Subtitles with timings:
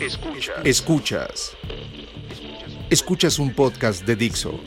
[0.00, 0.56] Escuchas.
[0.64, 1.56] Escuchas.
[2.88, 4.58] Escuchas un podcast de Dixo.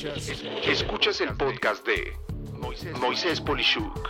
[0.63, 2.13] Escuchas el podcast de
[2.99, 4.09] Moisés Polishuk.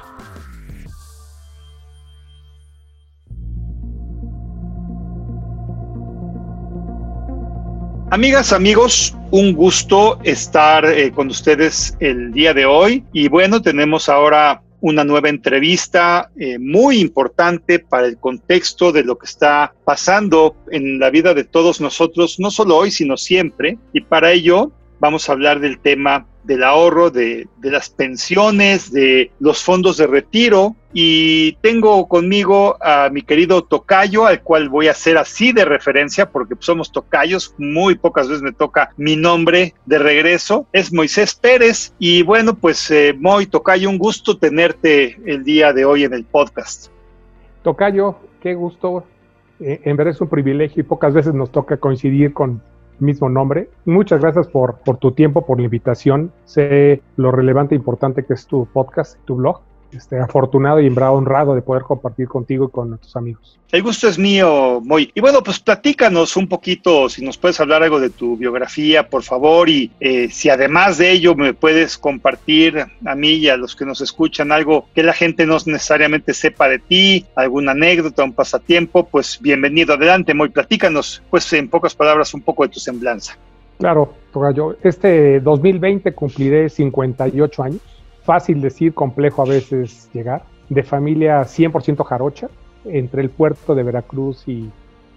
[8.12, 13.06] Amigas, amigos, un gusto estar eh, con ustedes el día de hoy.
[13.14, 19.18] Y bueno, tenemos ahora una nueva entrevista eh, muy importante para el contexto de lo
[19.18, 23.78] que está pasando en la vida de todos nosotros, no solo hoy, sino siempre.
[23.94, 29.62] Y para ello vamos a hablar del tema del ahorro, de, las pensiones, de los
[29.62, 30.78] fondos de retiro.
[30.94, 36.30] Y tengo conmigo a mi querido Tocayo, al cual voy a hacer así de referencia,
[36.30, 40.68] porque somos tocayos, muy pocas veces me toca mi nombre de regreso.
[40.72, 41.94] Es Moisés Pérez.
[42.00, 46.24] Y bueno, pues eh, Moy, Tocayo, un gusto tenerte el día de hoy en el
[46.24, 46.88] podcast.
[47.62, 49.04] Tocayo, qué gusto.
[49.60, 52.62] Eh, en verdad es un privilegio y pocas veces nos toca coincidir con
[53.04, 53.70] mismo nombre.
[53.86, 56.32] Muchas gracias por, por tu tiempo, por la invitación.
[56.46, 59.62] Sé lo relevante e importante que es tu podcast, tu blog
[59.94, 63.60] este, afortunado y honrado de poder compartir contigo y con nuestros amigos.
[63.72, 65.12] El gusto es mío, Moy.
[65.16, 69.24] Y bueno, pues platícanos un poquito, si nos puedes hablar algo de tu biografía, por
[69.24, 73.76] favor, y eh, si además de ello me puedes compartir a mí y a los
[73.76, 78.34] que nos escuchan algo que la gente no necesariamente sepa de ti, alguna anécdota, un
[78.34, 79.96] pasatiempo, pues bienvenido.
[79.96, 83.38] Adelante, Moy, platícanos, pues en pocas palabras, un poco de tu semblanza.
[83.80, 84.14] Claro,
[84.56, 87.82] yo este 2020 cumpliré 58 años
[88.24, 92.50] fácil decir, complejo a veces llegar, de familia 100% jarocha,
[92.86, 94.70] entre el puerto de Veracruz y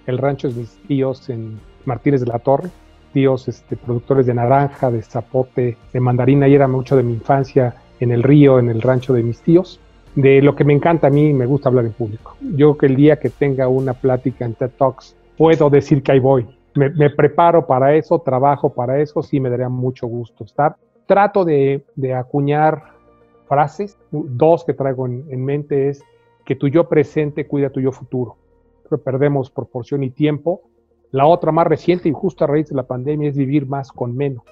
[0.07, 2.71] el rancho de mis tíos en Martínez de la Torre,
[3.13, 7.75] tíos este, productores de naranja, de zapote, de mandarina, y era mucho de mi infancia
[7.99, 9.81] en el río, en el rancho de mis tíos.
[10.15, 12.37] De lo que me encanta a mí, me gusta hablar en público.
[12.41, 16.21] Yo que el día que tenga una plática en TED Talks, puedo decir que ahí
[16.21, 16.47] voy.
[16.75, 20.77] Me, preparo para eso, trabajo para eso, sí me daría mucho gusto estar.
[21.07, 22.96] Trato de, de acuñar
[23.47, 23.99] frases.
[24.11, 26.05] Dos que traigo en, mente es
[26.45, 28.37] que tu yo presente cuida tu yo futuro.
[28.89, 30.63] Que perdemos proporción y tiempo.
[31.11, 34.17] La otra más reciente y justo a raíz de la pandemia es vivir más con
[34.17, 34.45] menos.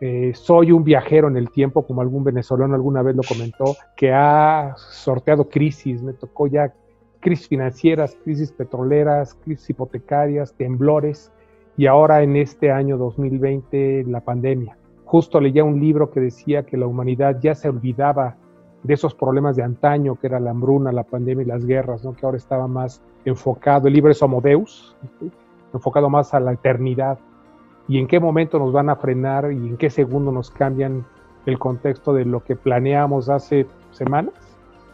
[0.00, 4.12] Eh, soy un viajero en el tiempo, como algún venezolano alguna vez lo comentó, que
[4.12, 6.02] ha sorteado crisis.
[6.02, 6.72] Me tocó ya
[7.20, 11.32] crisis financieras, crisis petroleras, crisis hipotecarias, temblores
[11.76, 14.77] y ahora en este año 2020 la pandemia.
[15.08, 18.36] Justo leía un libro que decía que la humanidad ya se olvidaba
[18.82, 22.12] de esos problemas de antaño, que era la hambruna, la pandemia y las guerras, ¿no?
[22.12, 24.94] que ahora estaba más enfocado, el libro es Homo Deus,
[25.72, 27.18] enfocado más a la eternidad,
[27.88, 31.06] y en qué momento nos van a frenar y en qué segundo nos cambian
[31.46, 34.34] el contexto de lo que planeamos hace semanas,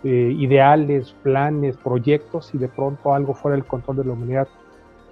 [0.04, 4.46] eh, ideales, planes, proyectos, y de pronto algo fuera del control de la humanidad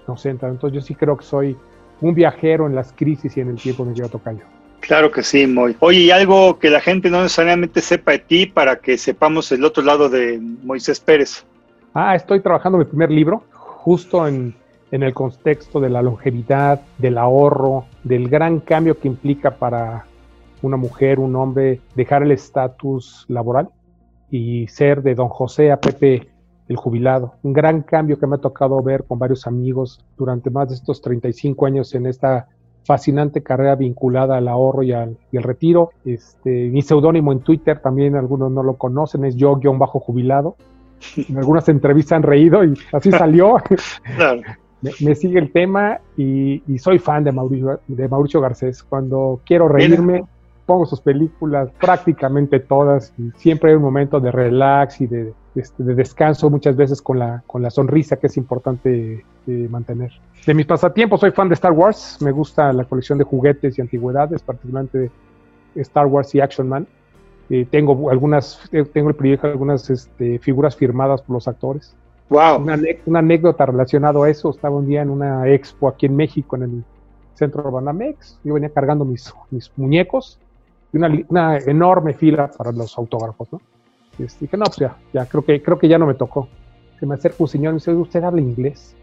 [0.07, 0.49] nos entra.
[0.49, 1.57] Entonces yo sí creo que soy
[2.01, 4.62] un viajero en las crisis y en el tiempo me tocar yo.
[4.83, 5.77] Claro que sí, Moy.
[5.79, 9.65] Oye, y algo que la gente no necesariamente sepa de ti para que sepamos el
[9.65, 11.45] otro lado de Moisés Pérez.
[11.95, 14.55] Ah, estoy trabajando mi primer libro, justo en,
[14.91, 20.05] en el contexto de la longevidad, del ahorro, del gran cambio que implica para
[20.63, 23.69] una mujer, un hombre, dejar el estatus laboral
[24.31, 26.29] y ser de don José a Pepe
[26.69, 27.35] el jubilado.
[27.45, 31.01] Un gran cambio que me ha tocado ver con varios amigos durante más de estos
[31.01, 32.49] 35 años en esta
[32.85, 35.91] fascinante carrera vinculada al ahorro y al, retiro.
[36.05, 40.57] Este, mi seudónimo en Twitter, también algunos no lo conocen, es yo-jubilado.
[41.29, 43.57] En algunas entrevistas han reído y así salió.
[45.01, 48.85] me, sigue el tema y, soy fan de Mauricio, de Mauricio Garcés.
[48.85, 50.25] Cuando quiero reírme,
[50.73, 55.83] pongo sus películas, prácticamente todas, y siempre hay un momento de relax y de, este,
[55.83, 60.11] de descanso, muchas veces con la, con la sonrisa que es importante eh, mantener.
[60.47, 63.83] De mis pasatiempos, soy fan de Star Wars, me gusta la colección de juguetes y
[63.83, 65.11] antigüedades, particularmente
[65.75, 66.87] Star Wars y Action Man.
[67.51, 71.95] Eh, tengo algunas, eh, tengo el privilegio de algunas este, figuras firmadas por los actores.
[72.31, 72.63] Wow.
[72.63, 76.63] Una, anécdota relacionada a eso, estaba un día en una expo aquí en México, en
[76.63, 76.85] el
[77.35, 80.39] centro de Banamex, yo venía cargando mis, mis muñecos
[80.93, 83.61] una, una, enorme fila para los autógrafos, ¿no?
[84.19, 86.49] Y este, dije, no, pues ya, ya, creo que, creo que ya no me tocó.
[87.01, 88.95] Se me acerca un señor y me dice, ¿usted habla inglés?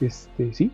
[0.00, 0.70] este, sí,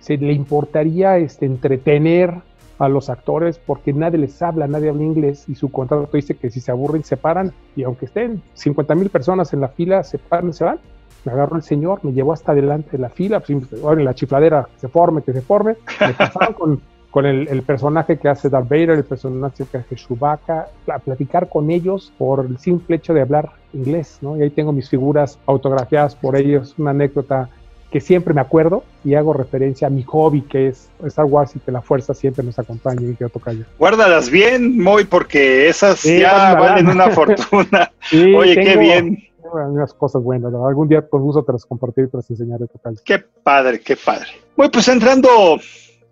[0.00, 2.34] se le importaría este, entretener
[2.78, 6.50] a los actores porque nadie les habla, nadie habla inglés y su contrato dice que
[6.50, 10.18] si se aburren se paran y aunque estén 50 mil personas en la fila, se
[10.18, 10.78] paran se van.
[11.24, 14.68] Me agarró el señor, me llevó hasta adelante de la fila, pues, en la chifladera
[14.76, 15.76] se forme, que se forme.
[16.00, 16.80] Me pasaron con,
[17.14, 21.48] con el, el, personaje que hace Darth Vader, el personaje que hace Chewbacca, a platicar
[21.48, 24.36] con ellos por el simple hecho de hablar inglés, ¿no?
[24.36, 27.50] Y ahí tengo mis figuras autografiadas por ellos, una anécdota
[27.92, 31.60] que siempre me acuerdo y hago referencia a mi hobby que es Star Wars y
[31.60, 33.64] que la fuerza siempre nos acompañe y que tocayo.
[33.78, 37.92] Guárdalas bien, muy porque esas ya valen una fortuna.
[38.12, 39.22] Oye, qué bien.
[39.52, 42.66] Unas cosas buenas, algún día con gusto te las compartiré y te las enseñaré.
[43.04, 44.26] Qué padre, qué padre.
[44.56, 45.60] Bueno, pues entrando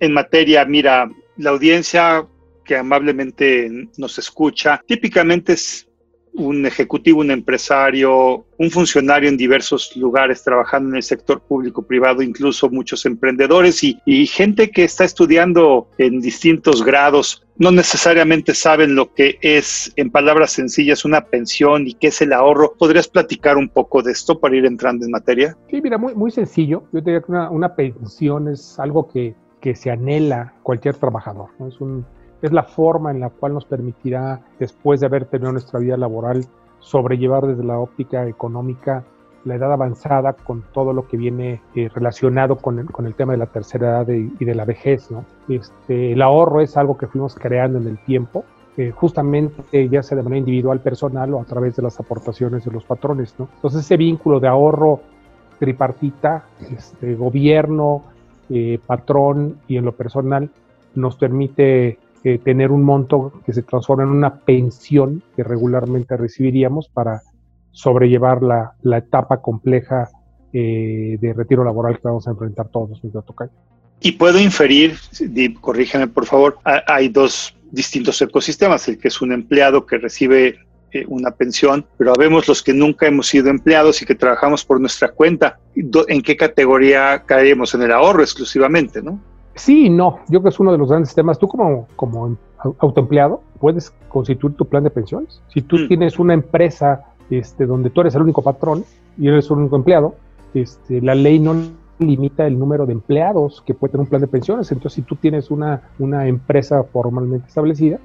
[0.02, 2.26] en materia, mira, la audiencia
[2.64, 5.88] que amablemente nos escucha, típicamente es
[6.34, 12.20] un ejecutivo, un empresario, un funcionario en diversos lugares trabajando en el sector público, privado,
[12.20, 17.46] incluso muchos emprendedores y, gente que está estudiando en distintos grados.
[17.58, 22.32] No necesariamente saben lo que es, en palabras sencillas, una pensión y qué es el
[22.32, 22.74] ahorro.
[22.76, 25.56] ¿Podrías platicar un poco de esto para ir entrando en materia?
[25.70, 26.84] Sí, mira, muy, muy sencillo.
[26.92, 31.48] Yo diría que una, una pensión es algo que, que se anhela cualquier trabajador.
[31.58, 31.68] ¿no?
[31.68, 32.04] Es un
[32.42, 36.44] es la forma en la cual nos permitirá, después de haber tenido nuestra vida laboral,
[36.80, 39.04] sobrellevar desde la óptica económica
[39.44, 43.32] la edad avanzada con todo lo que viene eh, relacionado con el, con el, tema
[43.32, 45.10] de la tercera edad y de la vejez.
[45.10, 45.24] ¿no?
[45.48, 48.44] Este, el ahorro es algo que fuimos creando en el tiempo,
[48.76, 52.70] eh, justamente ya sea de manera individual, personal o a través de las aportaciones de
[52.72, 53.34] los patrones.
[53.38, 53.48] ¿no?
[53.54, 55.00] Entonces ese vínculo de ahorro
[55.58, 58.02] tripartita, este, gobierno,
[58.50, 60.50] eh, patrón y en lo personal,
[60.94, 61.98] nos permite
[62.44, 67.20] tener un monto que se transforma en una pensión que regularmente recibiríamos para
[67.72, 70.08] sobrellevar la, la etapa compleja
[70.54, 73.10] eh, de retiro laboral que vamos a enfrentar todos, mi.
[74.00, 74.96] Y puedo inferir,
[75.62, 80.58] corrígeme por favor, hay dos distintos ecosistemas, el que es un empleado que recibe
[80.92, 84.80] eh, una pensión, pero habemos los que nunca hemos sido empleados y que trabajamos por
[84.80, 85.58] nuestra cuenta.
[85.74, 87.74] ¿En qué categoría caemos?
[87.74, 89.18] En el ahorro exclusivamente, ¿no?
[89.54, 91.38] Sí y no, yo creo que es uno de los grandes temas.
[91.38, 92.36] Tú como, como
[92.78, 95.40] autoempleado puedes constituir tu plan de pensiones.
[95.48, 95.88] Si tú mm.
[95.88, 98.84] tienes una empresa este, donde tú eres el único patrón
[99.18, 100.14] y eres el único empleado,
[100.54, 101.54] este, la ley no
[101.98, 104.70] limita el número de empleados que puede tener un plan de pensiones.
[104.72, 107.98] Entonces, si tú tienes una, una empresa formalmente establecida,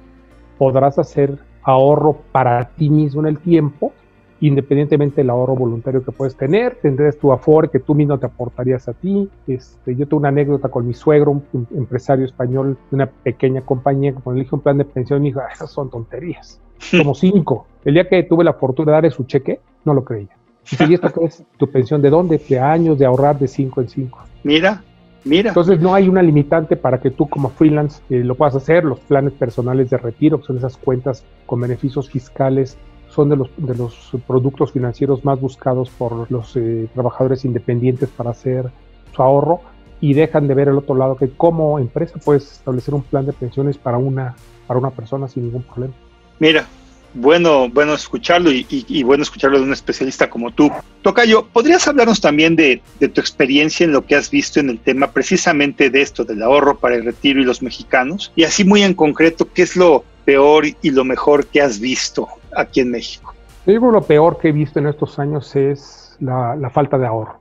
[0.56, 3.92] podrás hacer ahorro para ti mismo en el tiempo
[4.40, 8.88] independientemente del ahorro voluntario que puedes tener, tendrás tu afore que tú mismo te aportarías
[8.88, 9.28] a ti.
[9.46, 14.12] Este, yo tengo una anécdota con mi suegro, un, empresario español de una pequeña compañía,
[14.12, 16.60] que cuando le dije un plan de pensión, me dijo, ah, esas son tonterías,
[16.98, 17.66] como cinco.
[17.84, 20.28] El día que tuve la fortuna de darle su cheque, no lo creía.
[20.86, 21.42] ¿y esto qué es?
[21.56, 22.38] ¿Tu pensión de dónde?
[22.46, 24.20] De años de ahorrar de cinco en cinco.
[24.44, 24.82] Mira,
[25.28, 25.50] Mira.
[25.50, 28.84] Entonces no hay una limitante para que tú como freelance eh, lo puedas hacer.
[28.84, 32.78] Los planes personales de retiro, que son esas cuentas con beneficios fiscales
[33.08, 38.30] son de los, de los productos financieros más buscados por los eh, trabajadores independientes para
[38.30, 38.70] hacer
[39.14, 39.60] su ahorro
[40.00, 43.32] y dejan de ver el otro lado que como empresa puedes establecer un plan de
[43.32, 44.36] pensiones para una,
[44.66, 45.94] para una persona sin ningún problema.
[46.38, 46.66] Mira,
[47.14, 50.70] bueno, bueno escucharlo y, bueno escucharlo de un especialista como tú.
[51.02, 55.10] Tocayo, ¿podrías hablarnos también de, tu experiencia en lo que has visto en el tema
[55.10, 58.32] precisamente de esto, del ahorro para el retiro y los mexicanos?
[58.36, 62.28] Y así muy en concreto, ¿qué es lo peor y lo mejor que has visto
[62.54, 63.34] aquí en México?
[63.66, 67.40] Yo digo lo peor que he visto en estos años es la, falta de ahorro.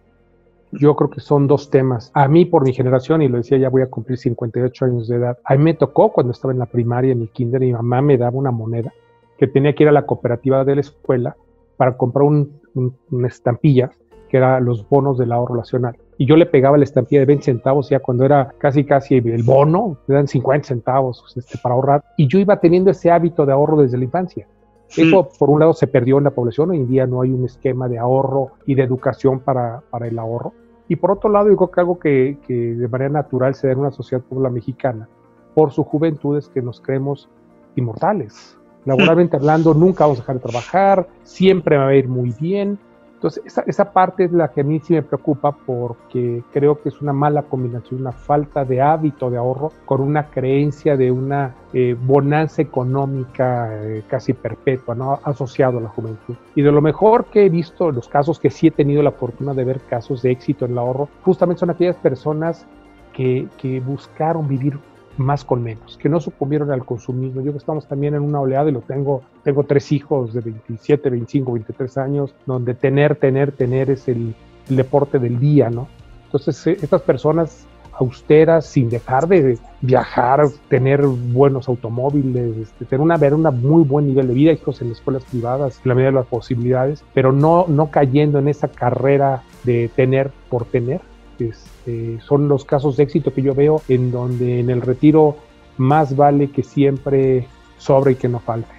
[0.71, 2.11] Yo creo que son dos temas.
[2.13, 5.15] A mí, por mi generación, y lo decía, ya voy a cumplir 58 años de
[5.15, 7.73] edad, a mí me tocó cuando estaba en la primaria, en el kinder, y mi
[7.73, 8.91] mamá me daba una moneda
[9.37, 11.35] que tenía que ir a la cooperativa de la escuela
[11.77, 13.91] para comprar una estampilla,
[14.29, 15.95] que era los bonos del ahorro nacional.
[16.17, 19.43] Y yo le pegaba la estampilla de 20 centavos ya cuando era casi casi el
[19.43, 22.03] bono, te dan 50 centavos este, para ahorrar.
[22.17, 24.47] Y yo iba teniendo ese hábito de ahorro desde la infancia.
[24.95, 26.71] Eso, por un lado, se perdió en la población.
[26.71, 30.17] Hoy en día no hay un esquema de ahorro y de educación para, para el
[30.17, 30.53] ahorro.
[30.87, 33.79] Y por otro lado, digo que algo que, que, de manera natural se da en
[33.79, 35.09] una sociedad como la mexicana,
[35.53, 37.29] por su juventud, es que nos creemos
[37.75, 38.57] inmortales.
[38.87, 42.79] Laboralmente hablando, nunca vamos a dejar de trabajar, siempre va a ir muy bien,
[43.17, 46.89] entonces, esa, esa, parte es la que a mí sí me preocupa porque creo que
[46.89, 51.55] es una mala combinación, una falta de hábito de ahorro con una creencia de una
[51.73, 55.19] eh, bonanza económica eh, casi perpetua, ¿no?
[55.23, 56.35] asociado a la juventud.
[56.53, 59.55] Y de lo mejor que he visto, los casos que sí he tenido la fortuna
[59.55, 62.67] de ver casos de éxito en el ahorro, justamente son aquellas personas
[63.13, 64.77] que, que buscaron vivir
[65.17, 67.41] más con menos, que no sucumbieron al consumismo.
[67.41, 71.09] Yo que estamos también en una oleada y lo tengo, tengo tres hijos de 27,
[71.09, 74.35] 25, 23 años, donde tener, tener, tener es el,
[74.69, 75.87] deporte del día, ¿no?
[76.25, 83.15] Entonces, eh, estas personas austeras, sin dejar de viajar, tener buenos automóviles, este, tener una,
[83.15, 86.17] ver un muy buen nivel de vida, hijos en escuelas privadas, en la medida de
[86.17, 90.99] las posibilidades, pero no, no cayendo en esa carrera de tener por tener,
[91.45, 95.37] este, son los casos de éxito que yo veo en donde en el retiro
[95.77, 98.77] más vale que siempre sobre y que no falte.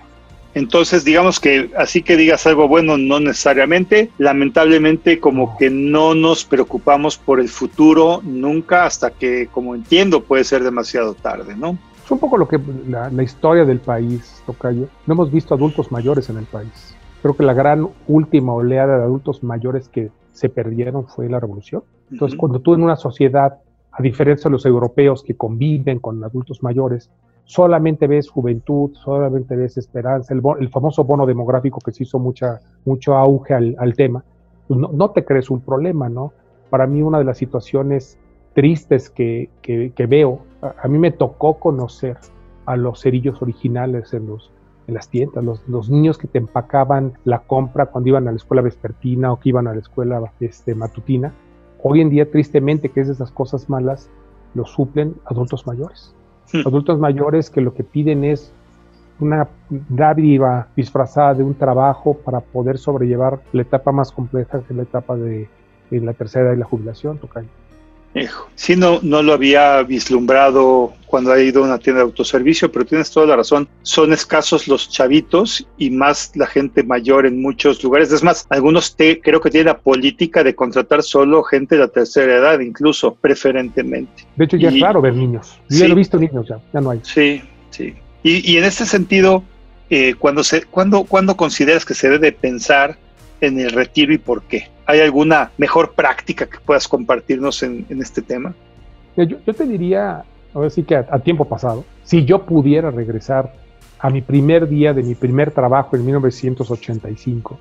[0.55, 4.11] Entonces, digamos que así que digas algo bueno, no necesariamente.
[4.19, 10.45] Lamentablemente, como que no nos preocupamos por el futuro nunca hasta que, como entiendo, puede
[10.45, 11.79] ser demasiado tarde, ¿no?
[12.05, 14.88] Es un poco lo que la, historia del país, Tocayo.
[15.07, 16.95] No hemos visto adultos mayores en el país.
[17.21, 21.83] Creo que la gran última oleada de adultos mayores que se perdieron fue la revolución.
[22.11, 23.59] Entonces, cuando tú en una sociedad,
[23.90, 27.11] a diferencia de los europeos que conviven con adultos mayores,
[27.45, 33.16] solamente ves juventud, solamente ves esperanza, el, famoso bono demográfico que se hizo mucha, mucho
[33.16, 34.23] auge al, tema,
[34.68, 36.33] pues no, te crees un problema, ¿no?
[36.71, 38.18] Para mí una de las situaciones
[38.54, 39.50] tristes que,
[40.09, 42.16] veo, a, mí me tocó conocer
[42.66, 44.52] a los cerillos originales en, los,
[44.88, 48.62] en las tiendas, los, niños que te empacaban la compra cuando iban a la escuela
[48.62, 51.33] vespertina o que iban a la escuela este, matutina.
[51.83, 54.11] Hoy en día, tristemente, que es de esas cosas malas,
[54.54, 56.14] lo suplen adultos mayores.
[56.52, 56.66] Hmm.
[56.66, 58.50] Adultos mayores que lo que piden es
[59.21, 64.76] una dádiva disfrazada de un trabajo para poder sobrellevar la etapa más compleja que es
[64.76, 65.49] la etapa de,
[65.90, 67.49] la tercera edad y la jubilación, Tocayo.
[68.55, 72.85] Sí, no, no lo había vislumbrado cuando ha ido a una tienda de autoservicio, pero
[72.85, 73.69] tienes toda la razón.
[73.83, 78.12] Son escasos los chavitos y más la gente mayor en muchos lugares.
[78.12, 81.88] Es más, algunos te, creo que tienen la política de contratar solo gente de la
[81.88, 84.25] tercera edad, incluso preferentemente.
[84.37, 85.59] De hecho, ya es raro ver niños.
[85.69, 87.00] Yo ya he visto niños, ya, ya no hay.
[87.03, 87.95] Sí, sí.
[88.23, 89.45] Y, y en este sentido,
[89.91, 92.99] eh, cuando, se, cuando, cuando consideras que se debe pensar
[93.40, 94.68] en el retiro y por qué?
[94.87, 98.54] ¿Hay alguna mejor práctica que puedas compartirnos en, este tema?
[99.16, 103.52] Yo, te diría, ahora sí que a, tiempo pasado, si yo pudiera regresar
[103.99, 107.59] a mi primer día de mi primer trabajo en 1985,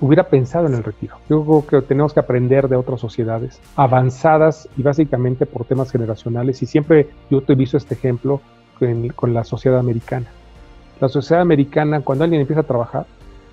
[0.00, 1.16] hubiera pensado en el retiro.
[1.28, 6.62] Yo creo que tenemos que aprender de otras sociedades avanzadas y básicamente por temas generacionales.
[6.62, 8.40] Y siempre yo te he visto este ejemplo
[9.14, 10.26] con la sociedad americana.
[11.00, 13.06] La sociedad americana, cuando alguien empieza a trabajar,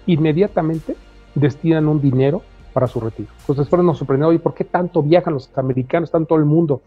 [0.05, 0.95] inmediatamente
[1.35, 2.41] destinan un dinero
[2.73, 3.29] para su retiro.
[3.41, 6.81] Entonces después nos sorprendió, ¿y por qué tanto viajan los americanos, todo el mundo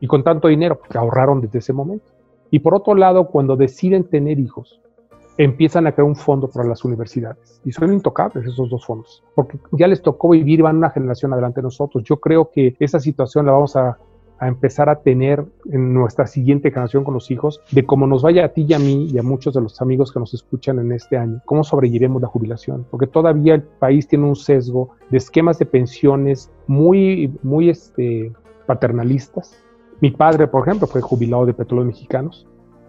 [0.00, 0.78] y con tanto dinero?
[0.78, 2.06] Porque ahorraron desde ese momento.
[2.50, 4.80] Y por otro lado, cuando deciden tener hijos,
[5.36, 7.60] empiezan a crear un fondo para las universidades.
[7.64, 11.60] Y son intocables esos dos fondos, porque ya les tocó vivir, van una generación adelante
[11.60, 12.02] de nosotros.
[12.04, 13.98] Yo creo que esa situación la vamos a
[14.38, 18.44] a empezar a tener en nuestra siguiente generación con los hijos, de cómo nos vaya
[18.44, 20.92] a ti y a mí y a muchos de los amigos que nos escuchan en
[20.92, 25.58] este año, cómo sobrellevemos la jubilación, porque todavía el país tiene un sesgo de esquemas
[25.58, 28.32] de pensiones muy, muy este,
[28.66, 29.62] paternalistas.
[30.00, 32.46] Mi padre, por ejemplo, fue jubilado de petróleos mexicanos,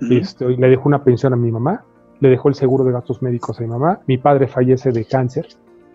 [0.09, 1.83] este, le dejó una pensión a mi mamá,
[2.19, 5.47] le dejó el seguro de gastos médicos a mi mamá, mi padre fallece de cáncer,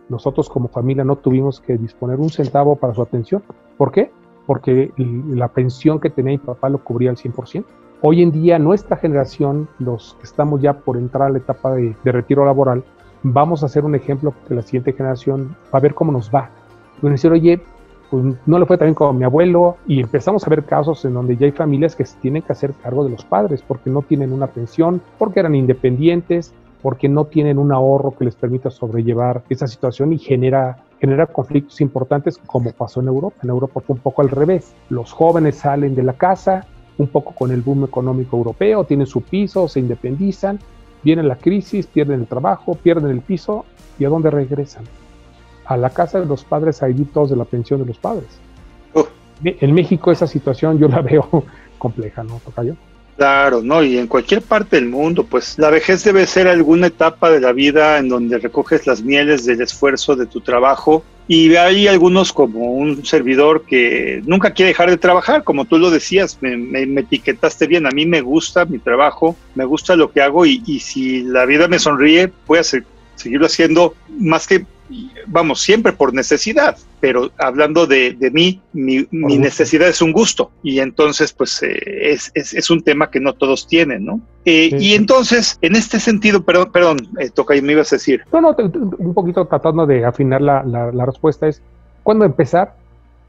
[0.08, 3.42] nosotros como familia no tuvimos que disponer un centavo para su atención.
[3.76, 4.11] ¿Por qué?
[4.47, 7.65] Porque la pensión que tenía mi papá lo cubría al 100%.
[8.03, 11.97] Hoy en día, nuestra generación, los que estamos ya por entrar a la etapa de,
[12.05, 12.85] retiro laboral,
[13.23, 16.51] vamos a hacer un ejemplo que la siguiente generación va a ver cómo nos va.
[17.01, 17.61] Van decir, oye,
[18.11, 21.15] pues no le fue tan bien como mi abuelo, y empezamos a ver casos en
[21.15, 24.03] donde ya hay familias que se tienen que hacer cargo de los padres porque no
[24.03, 26.53] tienen una pensión, porque eran independientes,
[26.85, 31.81] porque no tienen un ahorro que les permita sobrellevar esa situación y genera genera conflictos
[31.81, 33.37] importantes como pasó en Europa.
[33.43, 34.75] En Europa fue un poco al revés.
[34.91, 36.67] Los jóvenes salen de la casa,
[36.99, 40.59] un poco con el boom económico europeo, tienen su piso, se independizan,
[41.03, 43.64] viene la crisis, pierden el trabajo, pierden el piso
[43.99, 44.85] y ¿a dónde regresan?
[45.64, 48.29] A la casa de los padres a vivir todos de la pensión de los padres.
[49.43, 51.45] En México esa situación yo la veo
[51.79, 52.76] compleja, ¿no, Tocayo?
[53.16, 53.83] Claro, ¿no?
[53.85, 57.52] Y en cualquier parte del mundo, pues la vejez debe ser alguna etapa de la
[57.52, 62.73] vida en donde recoges las mieles del esfuerzo de tu trabajo y hay algunos como
[62.73, 67.87] un servidor que nunca quiere dejar de trabajar, como tú lo decías, me, etiquetaste bien,
[67.87, 71.47] a mí me gusta mi trabajo, me gusta lo que hago y, y si la
[71.47, 74.66] vida me sonríe, voy a seguirlo haciendo más que
[75.26, 81.33] vamos, siempre por necesidad, pero hablando de, mí, mi, necesidad es un gusto y entonces
[81.33, 84.21] pues eh, es, es, un tema que no todos tienen, ¿no?
[84.45, 88.23] Eh, y entonces, en este sentido, perdón, perdón, eh, toca y me ibas a decir.
[88.33, 88.55] No, no,
[88.99, 91.62] un poquito tratando de afinar la, la, respuesta es,
[92.03, 92.75] ¿cuándo empezar?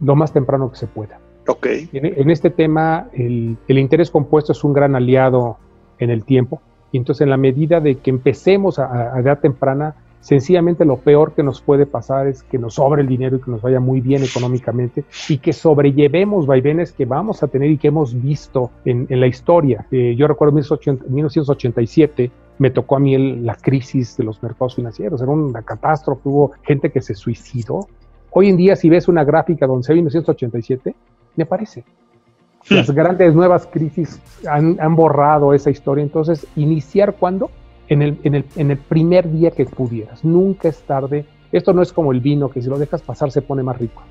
[0.02, 1.20] Lo más temprano que se pueda.
[1.48, 1.68] Ok.
[1.94, 5.58] En, este tema, el, el interés compuesto es un gran aliado
[6.00, 6.62] en el tiempo.
[6.92, 11.34] Y entonces, en la medida de que empecemos a, a edad temprana, Sencillamente lo peor
[11.34, 14.02] que nos puede pasar es que nos sobre el dinero y que nos vaya muy
[14.02, 19.06] bien económicamente y que sobrellevemos vaivenes que vamos a tener y que hemos visto en,
[19.08, 19.86] la historia.
[19.92, 25.22] Eh, yo recuerdo en 1987 me tocó a mí la crisis de los mercados financieros,
[25.22, 27.88] era una catástrofe, hubo gente que se suicidó.
[28.32, 30.96] Hoy en día si ves una gráfica donde se ve 1987,
[31.36, 31.84] me parece.
[32.72, 37.52] Las grandes nuevas crisis han, han borrado esa historia, entonces iniciar cuando
[37.88, 40.24] en el, en, el, en el primer día que pudieras.
[40.24, 41.26] Nunca es tarde.
[41.52, 44.04] Esto no es como el vino, que si lo dejas pasar se pone más rico.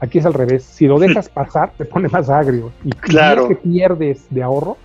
[0.00, 0.64] Aquí es al revés.
[0.64, 2.72] Si lo dejas pasar, te pone más agrio.
[2.84, 3.48] Y claro.
[3.48, 4.76] que pierdes de ahorro,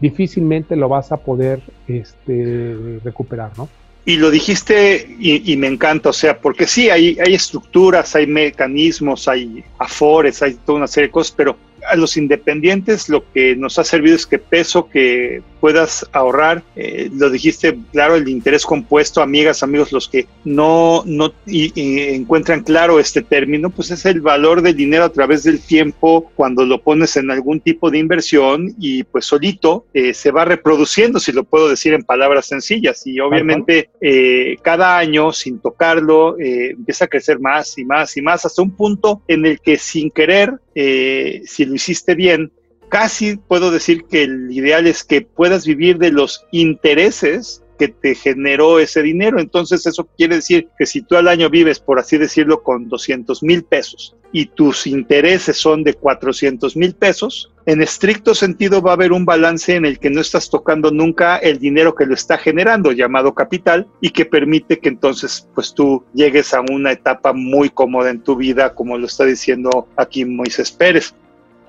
[0.00, 3.68] difícilmente lo vas a poder este, recuperar, ¿no?
[4.04, 9.28] Y lo dijiste y, me encanta, o sea, porque sí, hay, hay estructuras, hay mecanismos,
[9.28, 11.56] hay afores, hay toda una serie de cosas, pero
[11.88, 17.08] a los independientes lo que nos ha servido es que peso que puedas ahorrar, eh,
[17.14, 23.22] lo dijiste, claro, el interés compuesto, amigas, amigos, los que no, no encuentran claro este
[23.22, 27.30] término, pues es el valor del dinero a través del tiempo cuando lo pones en
[27.30, 31.94] algún tipo de inversión y pues solito eh, se va reproduciendo, si lo puedo decir
[31.94, 37.84] en palabras sencillas, y obviamente eh, cada año sin tocarlo empieza a crecer más y
[37.84, 42.50] más y más hasta un punto en el que sin querer, si lo hiciste bien,
[42.92, 48.14] casi puedo decir que el ideal es que puedas vivir de los intereses que te
[48.14, 49.40] generó ese dinero.
[49.40, 53.42] Entonces eso quiere decir que si tú al año vives, por así decirlo, con 200
[53.42, 58.94] mil pesos y tus intereses son de 400 mil pesos, en estricto sentido va a
[58.94, 62.36] haber un balance en el que no estás tocando nunca el dinero que lo está
[62.36, 67.70] generando, llamado capital, y que permite que entonces pues tú llegues a una etapa muy
[67.70, 71.14] cómoda en tu vida, como lo está diciendo aquí Moisés Pérez.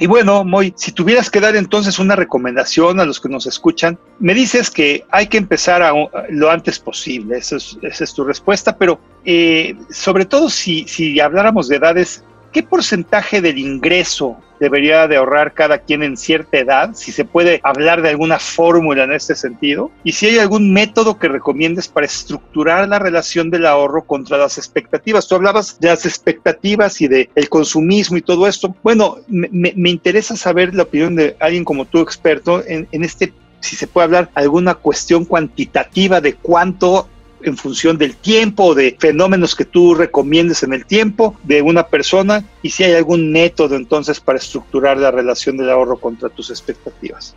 [0.03, 3.97] Y bueno, Moy, si tuvieras que dar entonces una recomendación a los que nos escuchan,
[4.19, 5.81] me dices que hay que empezar
[6.29, 11.77] lo antes posible, esa es, tu respuesta, pero eh, sobre todo si, si habláramos de
[11.77, 12.21] edades
[12.53, 16.91] ¿qué porcentaje del ingreso debería de ahorrar cada quien en cierta edad?
[16.93, 19.91] Si se puede hablar de alguna fórmula en este sentido.
[20.03, 24.57] Y si hay algún método que recomiendes para estructurar la relación del ahorro contra las
[24.57, 25.27] expectativas.
[25.27, 28.75] Tú hablabas de las expectativas y del el consumismo y todo esto.
[28.83, 33.33] Bueno, me, interesa saber la opinión de alguien como tú, experto, en, en este
[33.63, 37.07] si se puede hablar alguna cuestión cuantitativa de cuánto
[37.43, 42.43] en función del tiempo, de fenómenos que tú recomiendes en el tiempo de una persona
[42.61, 47.35] y si hay algún método entonces para estructurar la relación del ahorro contra tus expectativas.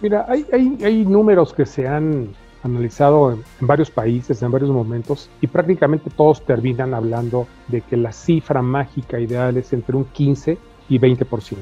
[0.00, 2.28] Mira, hay, hay, números que se han
[2.62, 8.12] analizado en, varios países, en varios momentos, y prácticamente todos terminan hablando de que la
[8.12, 11.56] cifra mágica ideal es entre un 15 y 20%.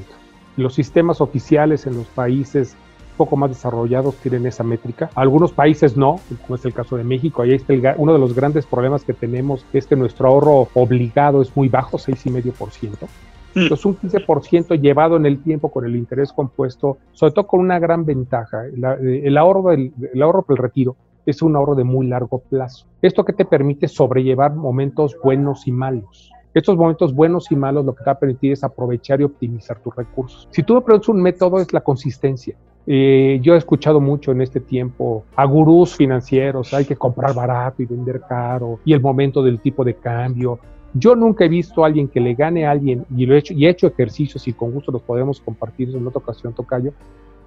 [0.57, 2.75] Los sistemas oficiales en los países
[3.15, 5.09] poco más desarrollados tienen esa métrica.
[5.15, 7.41] Algunos países no, como es el caso de México.
[7.41, 11.55] Ahí está uno de los grandes problemas que tenemos, es que nuestro ahorro obligado es
[11.55, 13.07] muy bajo, 6,5%.
[13.55, 13.59] Mm.
[13.59, 17.79] Entonces, un 15% llevado en el tiempo con el interés compuesto, sobre todo con una
[17.79, 18.65] gran ventaja.
[18.65, 22.85] el, ahorro del, el ahorro para el retiro es un ahorro de muy largo plazo.
[23.01, 26.31] Esto que te permite sobrellevar momentos buenos y malos.
[26.53, 29.79] Estos momentos buenos y malos lo que te va a permitir es aprovechar y optimizar
[29.79, 30.47] tus recursos.
[30.51, 32.55] Si tú me preguntas un método es la consistencia.
[32.87, 37.81] Eh, yo he escuchado mucho en este tiempo a gurús financieros, hay que comprar barato
[37.81, 40.59] y vender caro, y el momento del tipo de cambio.
[40.93, 43.53] Yo nunca he visto a alguien que le gane a alguien, y lo he hecho,
[43.53, 46.93] y he hecho ejercicios y con gusto los podemos compartir en otra ocasión, Tocayo.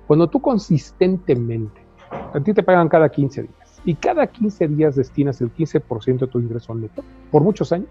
[0.07, 1.81] Cuando tú consistentemente,
[2.35, 6.27] a ti te pagan cada 15 días, y cada 15 días destinas el 15% de
[6.27, 7.88] tu ingreso neto, por muchos años,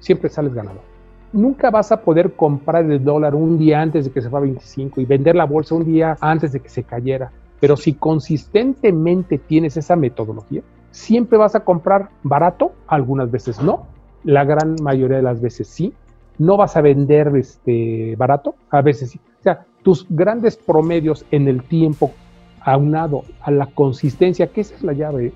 [0.00, 0.97] siempre sales ganador
[1.32, 4.42] nunca vas a poder comprar el dólar un día antes de que se fue a
[4.42, 7.30] 25 y vender la bolsa un día antes de que se cayera.
[7.60, 13.86] Pero si consistentemente tienes esa metodología, siempre vas a comprar barato, algunas veces no,
[14.24, 15.92] la gran mayoría de las veces sí.
[16.38, 19.20] No vas a vender este, barato, a veces sí.
[19.40, 22.12] O sea, tus grandes promedios en el tiempo
[22.60, 25.32] aunado a la consistencia, que esa es la llave.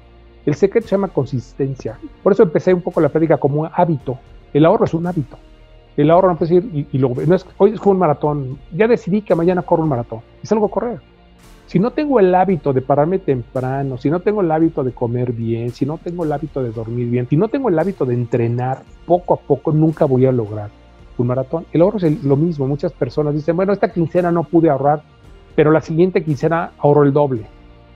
[0.47, 1.99] El secreto se llama consistencia.
[2.23, 4.19] Por eso empecé un poco la práctica como un hábito.
[4.53, 5.39] El ahorro es un hábito.
[5.97, 9.23] El ahorro no puede ir y, luego, no es, hoy es un maratón, ya decidí
[9.23, 11.01] que mañana corro un maratón y salgo a correr.
[11.67, 15.33] Si no tengo el hábito de pararme temprano, si no tengo el hábito de comer
[15.33, 18.15] bien, si no tengo el hábito de dormir bien, si no tengo el hábito de
[18.15, 20.69] entrenar poco a poco, nunca voy a lograr
[21.17, 21.65] un maratón.
[21.73, 22.67] El ahorro es lo mismo.
[22.67, 25.03] Muchas personas dicen, bueno, esta quincena no pude ahorrar,
[25.55, 27.47] pero la siguiente quincena ahorro el doble.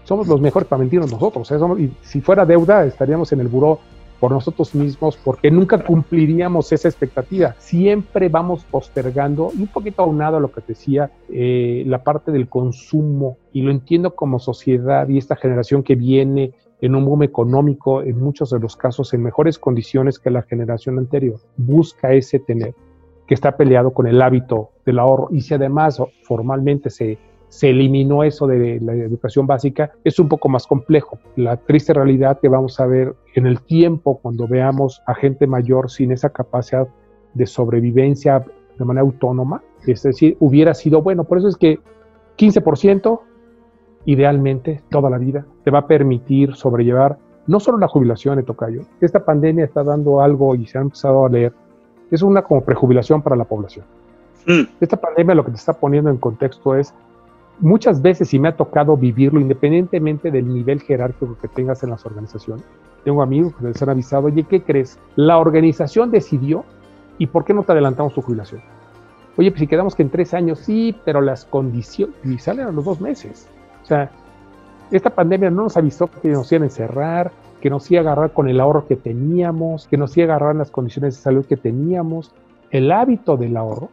[0.04, 1.50] Somos los mejores para mentirnos nosotros.
[1.50, 1.56] ¿eh?
[1.78, 3.80] y si fuera deuda, estaríamos en el buró
[4.26, 7.54] por nosotros mismos porque nunca cumpliríamos esa expectativa.
[7.60, 12.48] Siempre vamos postergando, y un poquito aunado a lo que decía, eh, la parte del
[12.48, 18.02] consumo, y lo entiendo como sociedad y esta generación que viene en un boom económico,
[18.02, 22.74] en muchos de los casos en mejores condiciones que la generación anterior, busca ese tener,
[23.28, 25.28] que está peleado con el hábito del ahorro.
[25.30, 27.16] Y si además formalmente se
[27.48, 31.18] se eliminó eso de la educación básica, es un poco más complejo.
[31.36, 35.90] La triste realidad que vamos a ver en el tiempo cuando veamos a gente mayor
[35.90, 36.88] sin esa capacidad
[37.34, 38.44] de sobrevivencia
[38.78, 41.24] de manera autónoma, es decir, hubiera sido bueno.
[41.24, 41.78] Por eso es que
[42.36, 43.20] 15%,
[44.04, 49.24] idealmente, toda la vida, te va a permitir sobrellevar no solo la jubilación, Tocayo, esta
[49.24, 51.52] pandemia está dando algo y se ha empezado a leer,
[52.10, 53.84] es una como prejubilación para la población.
[54.46, 54.62] Mm.
[54.80, 56.92] Esta pandemia lo que te está poniendo en contexto es,
[57.60, 62.04] muchas veces, y me ha tocado vivirlo independientemente del nivel jerárquico que tengas en las
[62.04, 62.64] organizaciones,
[63.04, 64.98] tengo amigos que les han avisado, oye, ¿qué crees?
[65.14, 66.64] La organización decidió,
[67.18, 68.60] ¿y por qué no te adelantamos tu jubilación?
[69.36, 72.72] Oye, pues si quedamos que en tres años, sí, pero las condiciones, y salen a
[72.72, 73.48] los dos meses.
[73.82, 74.10] O sea,
[74.90, 78.32] esta pandemia no nos avisó que nos iban a encerrar, que nos iba a agarrar
[78.32, 81.46] con el ahorro que teníamos, que nos iba a agarrar en las condiciones de salud
[81.46, 82.32] que teníamos.
[82.70, 83.90] El hábito del ahorro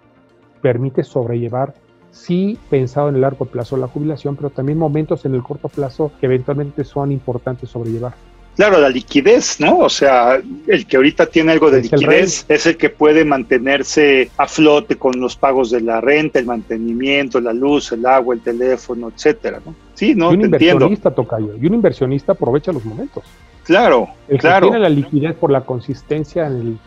[0.61, 1.73] permite sobrellevar,
[2.13, 6.11] sí pensado en el largo plazo la jubilación, pero también momentos en el corto plazo
[6.19, 8.13] que eventualmente son importantes sobrellevar.
[8.55, 9.79] Claro, la liquidez, ¿no?
[9.79, 14.47] O sea, el que ahorita tiene algo de liquidez es el que puede mantenerse a
[14.47, 19.09] flote con los pagos de la renta, el mantenimiento, la luz, el agua, el teléfono,
[19.09, 19.73] etcétera, ¿no?
[19.95, 23.23] Sí, no, y un inversionista, Tocayo, y un inversionista aprovecha los momentos.
[23.63, 24.67] Claro, el claro.
[24.67, 26.77] Que tiene la liquidez por la consistencia en el,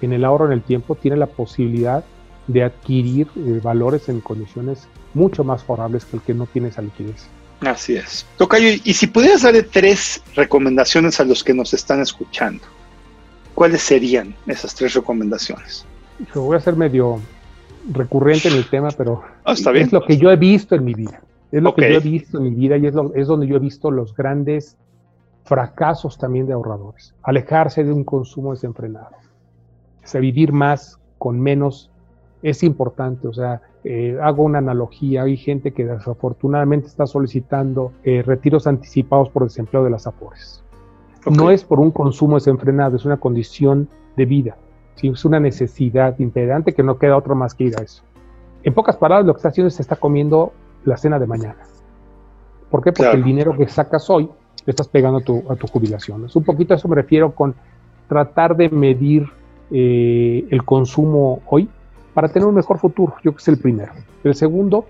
[0.00, 2.02] en el ahorro en el tiempo, tiene la posibilidad
[2.52, 6.82] de adquirir eh, valores en condiciones mucho más favorables que el que no tiene esa
[6.82, 7.28] liquidez.
[7.60, 8.26] Así es.
[8.38, 12.64] Tocayo, y si pudieras darle tres recomendaciones a los que nos están escuchando,
[13.54, 15.84] ¿cuáles serían esas tres recomendaciones?
[16.34, 17.20] Yo voy a ser medio
[17.92, 21.20] recurrente en el tema, pero ah, es lo que yo he visto en mi vida.
[21.52, 23.60] Es lo que yo he visto en mi vida y es, es donde yo he
[23.60, 24.76] visto los grandes
[25.44, 27.14] fracasos también de ahorradores.
[27.22, 29.16] Alejarse de un consumo desenfrenado.
[30.02, 31.90] O sea, vivir más con menos
[32.42, 33.28] es importante.
[33.28, 39.28] O sea, eh, hago una analogía, hay gente que desafortunadamente está solicitando eh, retiros anticipados
[39.30, 40.62] por desempleo de las AFORES.
[41.30, 44.56] No es por un consumo desenfrenado, es una condición de vida,
[45.02, 48.02] es una necesidad imperante que no queda otra más que ir a eso.
[48.62, 50.52] En pocas palabras, lo que está haciendo es que está comiendo
[50.84, 51.58] la cena de mañana.
[52.70, 52.92] ¿Por qué?
[52.92, 54.30] Porque el dinero que sacas hoy
[54.64, 56.24] le estás pegando a tu, a tu jubilación.
[56.26, 57.54] Es un poquito a eso me refiero con
[58.08, 59.26] tratar de medir
[59.70, 61.68] eh, el consumo hoy
[62.14, 63.14] para tener un mejor futuro.
[63.22, 63.92] Yo que es el primero.
[64.24, 64.86] El segundo,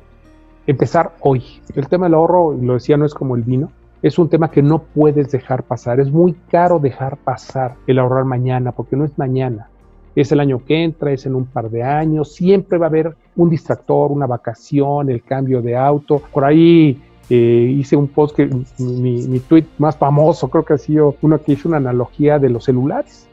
[0.67, 1.45] empezar hoy.
[1.75, 3.71] El tema del ahorro, lo decía, no es como el vino.
[4.03, 6.01] Es un tema que no puedes dejar pasar.
[6.01, 9.69] Es muy caro dejar pasar el ahorrar mañana, porque no es mañana.
[10.17, 12.33] Es el año que entra, es en un par de años.
[12.35, 16.23] Siempre va a haber un distractor, una vacación, el cambio de auto.
[16.33, 20.79] Por ahí eh, hice un post que mi, mi tweet más famoso, creo que ha
[20.79, 23.30] sido uno que hizo una analogía de los celulares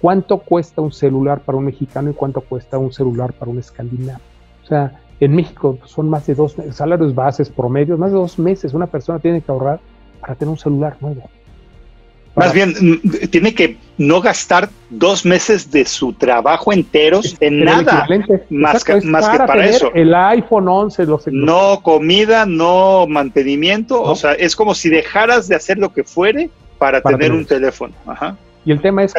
[0.00, 4.20] ¿Cuánto cuesta un celular para un mexicano y cuánto cuesta un celular para un escandinavo?
[4.64, 8.74] O sea, en México son más de dos salarios bases promedios, más de dos meses
[8.74, 9.80] una persona tiene que ahorrar
[10.20, 11.28] para tener un celular nuevo.
[12.38, 18.06] Más bien, mm, tiene que no gastar dos meses de su trabajo enteros en nada,
[18.48, 19.90] más, que, más que para eso.
[19.92, 25.56] El iPhone 11, los No comida, no mantenimiento, o sea, es como si dejaras de
[25.56, 27.92] hacer lo que fuere para, tener, un teléfono.
[28.06, 28.36] Ajá.
[28.68, 29.14] Y el tema es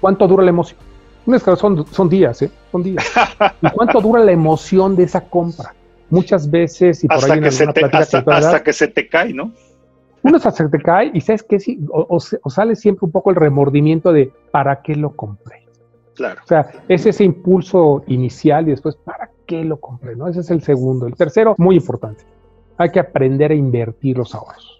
[0.00, 0.76] cuánto, dura la emoción.
[1.56, 2.50] son, son días, ¿eh?
[2.72, 3.08] Son días.
[3.62, 5.72] ¿Y cuánto dura la emoción de esa compra?
[6.08, 9.52] Muchas veces, y por hasta, que se, te, hasta, que se te cae, ¿no?
[10.24, 13.36] Uno hasta se te cae y sabes que o, o, sale siempre un poco el
[13.36, 15.68] remordimiento de ¿para qué lo compré?
[16.16, 16.40] Claro.
[16.42, 20.16] O sea, es ese impulso inicial y después ¿para qué lo compré?
[20.16, 20.26] ¿no?
[20.26, 21.06] Ese es el segundo.
[21.06, 22.24] El tercero, muy importante,
[22.76, 24.79] hay que aprender a invertir los ahorros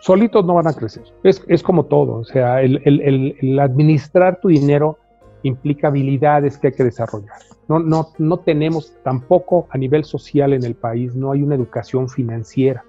[0.00, 1.04] solitos no van a crecer.
[1.22, 4.98] Es, es como todo, o sea, el, administrar tu dinero
[5.42, 7.36] implica habilidades que hay que desarrollar.
[7.68, 12.08] No, no, no tenemos tampoco a nivel social en el país, no hay una educación
[12.08, 12.84] financiera,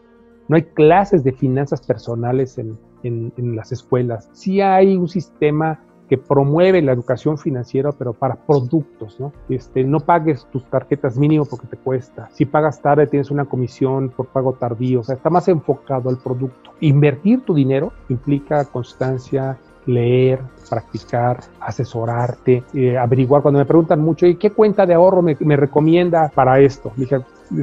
[0.47, 4.29] no hay clases de finanzas personales en, en, en las escuelas.
[4.33, 5.79] Sí hay un sistema
[6.11, 9.31] que promueve la educación financiera, pero para productos, ¿no?
[9.47, 12.27] Este, no pagues tus tarjetas mínimo porque te cuesta.
[12.33, 14.99] Si pagas tarde, tienes una comisión por pago tardío.
[14.99, 16.71] O sea, está más enfocado al producto.
[16.81, 23.41] Invertir tu dinero implica constancia, leer, practicar, asesorarte, eh, averiguar.
[23.41, 26.91] Cuando me preguntan mucho, ¿y qué cuenta de ahorro me, recomienda para esto?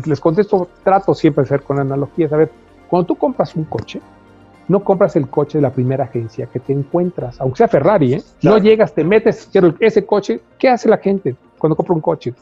[0.06, 2.32] Les contesto, trato siempre de hacer con analogías.
[2.32, 2.50] A ver,
[2.88, 4.00] cuando tú compras un coche,
[4.68, 8.22] no compras el coche de la primera agencia que te encuentras, aunque sea Ferrari, ¿eh?
[8.42, 10.40] No llegas, te metes, quiero ese coche.
[10.58, 12.34] ¿Qué hace la gente cuando compra un coche?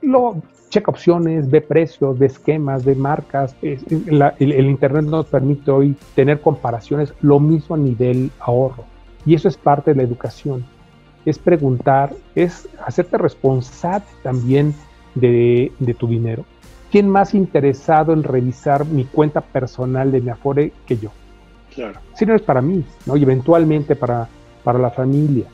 [0.00, 0.36] Lo
[0.68, 3.54] checa opciones, ve precios, ve esquemas, ve marcas.
[3.60, 8.84] el, Internet nos permite hoy tener comparaciones, lo mismo a nivel ahorro.
[9.26, 10.64] Y eso es parte de la educación.
[11.24, 14.74] Es preguntar, es hacerte responsable también
[15.14, 16.44] de, de tu dinero.
[16.90, 21.10] ¿Quién más interesado en revisar mi cuenta personal de mi Afore que yo?
[22.14, 23.16] Si no es para mí, ¿no?
[23.16, 24.28] Y eventualmente para,
[24.64, 25.46] para la familia.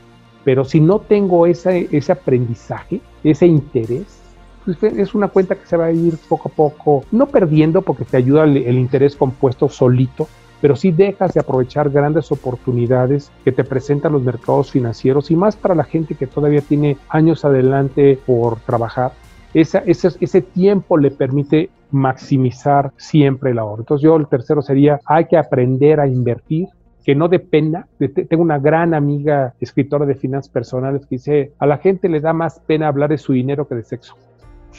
[0.45, 4.19] Pero si no tengo ese, ese aprendizaje, ese interés,
[4.65, 8.05] pues es una cuenta que se va a ir poco a poco, no perdiendo porque
[8.05, 10.29] te ayuda el, interés compuesto solito,
[10.61, 15.57] pero sí dejas de aprovechar grandes oportunidades que te presentan los mercados financieros y más
[15.57, 19.13] para la gente que todavía tiene años adelante por trabajar.
[19.55, 23.83] ese, ese tiempo le permite maximizar siempre el ahorro.
[23.83, 26.68] Entonces yo el tercero sería, hay que aprender a invertir,
[27.05, 27.87] que no dependa.
[27.98, 32.33] Tengo una gran amiga escritora de finanzas personales que dice, a la gente le da
[32.33, 34.14] más pena hablar de su dinero que de sexo.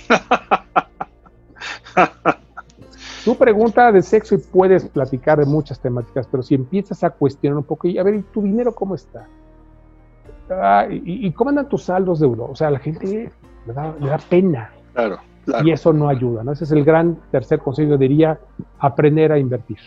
[3.26, 7.58] Tú pregunta de sexo y puedes platicar de muchas temáticas, pero si empiezas a cuestionar
[7.58, 9.28] un poco, y a ver, ¿y tu dinero cómo está?
[10.50, 12.46] Ah, y, cómo andan tus saldos de euro?
[12.46, 13.32] O sea, a la gente
[13.68, 14.72] le da, le da pena.
[14.94, 15.20] Claro.
[15.64, 16.52] Y eso no ayuda, ¿no?
[16.52, 18.40] Ese es el gran tercer consejo, diría,
[18.80, 19.78] aprender a invertir.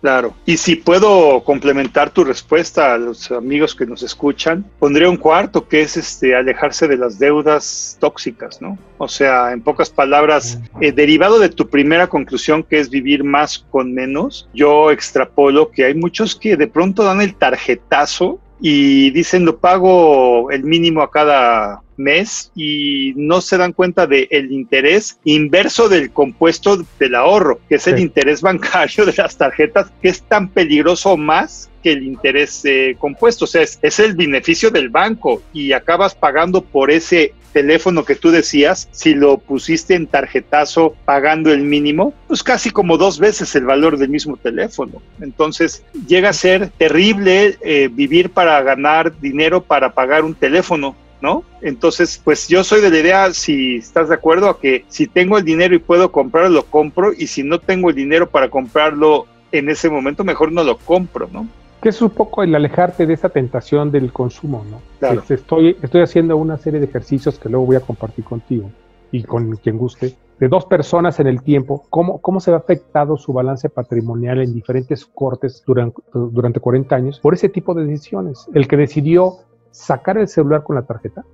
[0.00, 0.32] Claro.
[0.46, 5.68] Y si puedo complementar tu respuesta a los amigos que nos escuchan, pondría un cuarto
[5.68, 8.78] que es este alejarse de las deudas tóxicas, ¿no?
[8.96, 13.58] O sea, en pocas palabras, eh, derivado de tu primera conclusión que es vivir más
[13.70, 19.44] con menos, yo extrapolo que hay muchos que de pronto dan el tarjetazo y dicen
[19.44, 25.18] lo pago el mínimo a cada mes y no se dan cuenta del el interés
[25.24, 30.22] inverso del compuesto del ahorro, que es el interés bancario de las tarjetas, que es
[30.22, 33.44] tan peligroso más que el interés eh, compuesto.
[33.44, 38.14] O sea, es, es el beneficio del banco y acabas pagando por ese teléfono que
[38.14, 43.54] tú decías, si lo pusiste en tarjetazo pagando el mínimo, pues casi como dos veces
[43.54, 45.02] el valor del mismo teléfono.
[45.20, 50.96] Entonces llega a ser terrible eh, vivir para ganar dinero para pagar un teléfono.
[51.20, 51.44] ¿no?
[51.60, 55.36] Entonces, pues yo soy de la idea, si estás de acuerdo, a que si tengo
[55.36, 59.26] el dinero y puedo comprarlo, lo compro, y si no tengo el dinero para comprarlo
[59.52, 61.46] en ese momento, mejor no lo compro, ¿no?
[61.80, 64.80] Que es un poco el alejarte de esa tentación del consumo, ¿no?
[64.98, 65.20] Claro.
[65.20, 68.70] Este, estoy, estoy haciendo una serie de ejercicios que luego voy a compartir contigo
[69.12, 73.16] y con quien guste, de dos personas en el tiempo, cómo, cómo se ha afectado
[73.16, 78.46] su balance patrimonial en diferentes cortes durante, durante 40 años por ese tipo de decisiones.
[78.54, 79.38] El que decidió
[79.70, 81.24] sacar el celular con la tarjeta,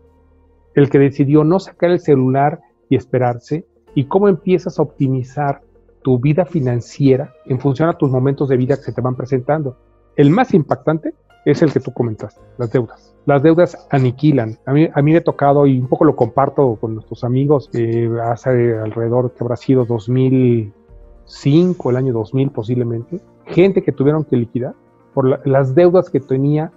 [0.74, 5.62] el que decidió no sacar el celular y esperarse, y cómo empiezas a optimizar
[6.02, 9.76] tu vida financiera en función a tus momentos de vida que se te van presentando.
[10.16, 13.14] El más impactante es el que tú comentaste, las deudas.
[13.26, 14.58] Las deudas aniquilan.
[14.66, 18.78] A mí, me ha tocado, y un poco lo comparto con nuestros amigos, eh, hace
[18.78, 24.74] alrededor que habrá sido 2005, el año 2000 posiblemente, gente que tuvieron que liquidar
[25.12, 26.72] por las deudas que tenía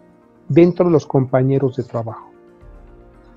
[0.47, 2.27] dentro de los compañeros de trabajo.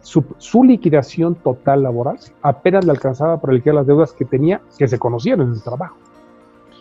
[0.00, 4.98] Su, liquidación total laboral apenas le alcanzaba para liquidar las deudas que tenía, que se
[4.98, 5.96] conocían en el trabajo.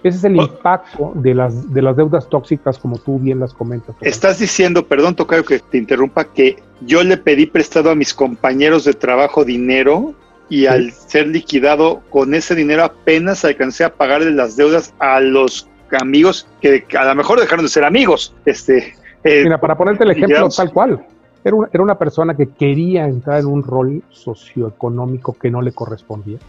[0.04, 3.96] Ese es el impacto de las, de las deudas tóxicas, como tú bien las comentas.
[4.02, 8.84] Estás diciendo, perdón, Tocayo, que te interrumpa, que yo le pedí prestado a mis compañeros
[8.84, 10.16] de trabajo dinero
[10.50, 15.70] y al ser liquidado con ese dinero apenas alcancé a pagarle las deudas a los
[16.00, 18.34] amigos que, a lo mejor dejaron de ser amigos.
[18.46, 21.06] Este, eh, Mira, para ponerte el ejemplo tal cual,
[21.44, 25.72] era una, era una persona que quería entrar en un rol socioeconómico que no le
[25.72, 26.40] correspondía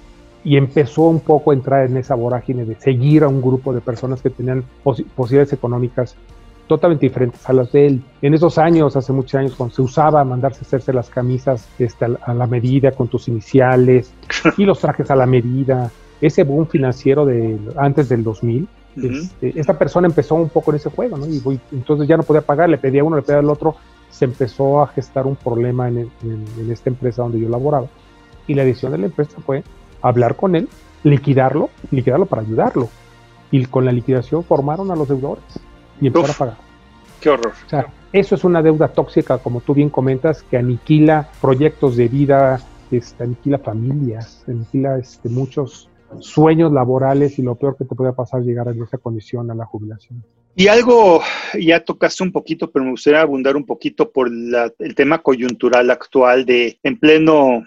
[0.45, 3.81] y empezó un poco a entrar en esa vorágine de seguir a un grupo de
[3.81, 6.17] personas que tenían posibilidades económicas
[6.67, 8.03] totalmente diferentes a las de él.
[8.23, 12.07] En esos años, hace muchos años, cuando se usaba mandarse a hacerse las camisas este,
[12.23, 14.13] a la medida con tus iniciales
[14.57, 19.79] y los trajes a la medida, ese boom financiero de antes del 2000, este, esta
[19.79, 21.27] persona empezó un poco en ese juego, ¿no?
[21.27, 23.77] Y entonces ya no podía pagar, le pedía a uno, le pedía al otro,
[24.11, 26.11] se empezó a gestar un problema en,
[26.71, 27.87] esta empresa donde yo laboraba.
[28.47, 29.65] Y la decisión de la empresa fue
[30.03, 30.69] hablar con él,
[31.05, 32.89] liquidarlo, liquidarlo para ayudarlo.
[33.51, 35.45] Y con la liquidación formaron a los deudores
[36.01, 36.57] y empezaron a pagar.
[37.21, 37.53] Qué horror.
[37.67, 42.09] O sea, eso es una deuda tóxica, como tú bien comentas, que aniquila proyectos de
[42.09, 42.61] vida,
[42.91, 45.89] este, aniquila familias, aniquila este, muchos
[46.21, 49.65] sueños laborales y lo peor que te puede pasar llegar a esa condición a la
[49.65, 50.25] jubilación.
[50.55, 51.23] Y algo,
[51.59, 56.45] ya tocaste un poquito, pero me gustaría abundar un poquito por el tema coyuntural actual
[56.45, 57.65] de en pleno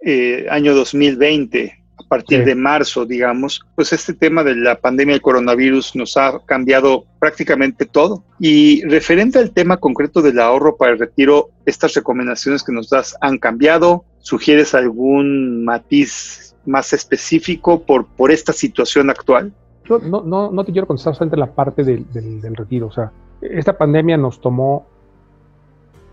[0.00, 5.22] eh, año 2020, a partir de marzo, digamos, pues este tema de la pandemia del
[5.22, 8.22] coronavirus nos ha cambiado prácticamente todo.
[8.38, 13.16] Y referente al tema concreto del ahorro para el retiro, estas recomendaciones que nos das
[13.20, 14.04] han cambiado.
[14.20, 19.52] ¿Sugieres algún matiz más específico por, por esta situación actual?
[19.84, 22.88] Yo no, no, no te quiero contestar solamente la parte del, del, retiro.
[22.88, 24.86] O sea, esta pandemia nos tomó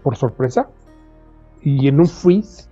[0.02, 0.69] por sorpresa
[1.62, 2.69] y en un freeze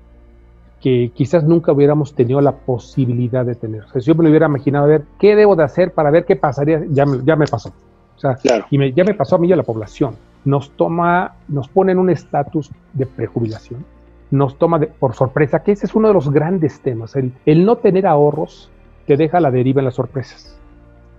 [0.84, 3.84] que quizás nunca hubiéramos tenido la posibilidad de tener.
[3.84, 6.12] O sea, si yo me lo hubiera imaginado, a ver, ¿qué debo de hacer para
[6.12, 6.84] ver qué pasaría?
[6.90, 7.70] Ya me, ya me pasó.
[7.70, 8.38] O sea,
[8.70, 10.16] y me, ya me pasó a mí y a la población.
[10.44, 13.86] Nos toma, nos pone en un estatus de prejubilación
[14.34, 17.16] nos toma por sorpresa, que ese es uno de los grandes temas.
[17.16, 18.72] El, no tener ahorros
[19.06, 20.58] te deja a la deriva en las sorpresas.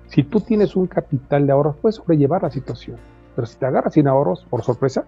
[0.09, 2.97] Si tú tienes un capital de ahorros, puedes sobrellevar la situación.
[3.37, 5.05] Pero si te agarras sin ahorros, por sorpresa,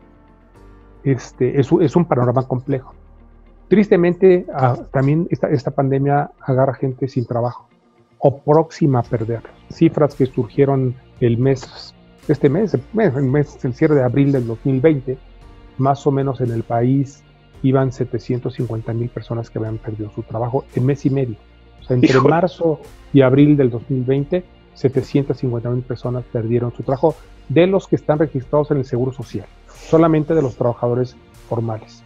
[1.03, 2.95] este, es, es un panorama complejo.
[3.69, 7.67] Tristemente, ah, también esta, esta pandemia agarra gente sin trabajo
[8.19, 9.43] o próxima a perder.
[9.73, 11.95] Cifras que surgieron el mes,
[12.29, 15.19] este mes, el mes, el cierre de abril del 2020,
[15.79, 17.23] más o menos en el país
[17.63, 21.37] iban 750 mil personas que habían perdido su trabajo en mes y medio.
[21.81, 22.81] O sea, entre marzo
[23.13, 27.15] y abril del 2020, 750 mil personas perdieron su trabajo
[27.49, 31.17] de los que están registrados en el Seguro Social, solamente de los trabajadores
[31.49, 32.03] formales.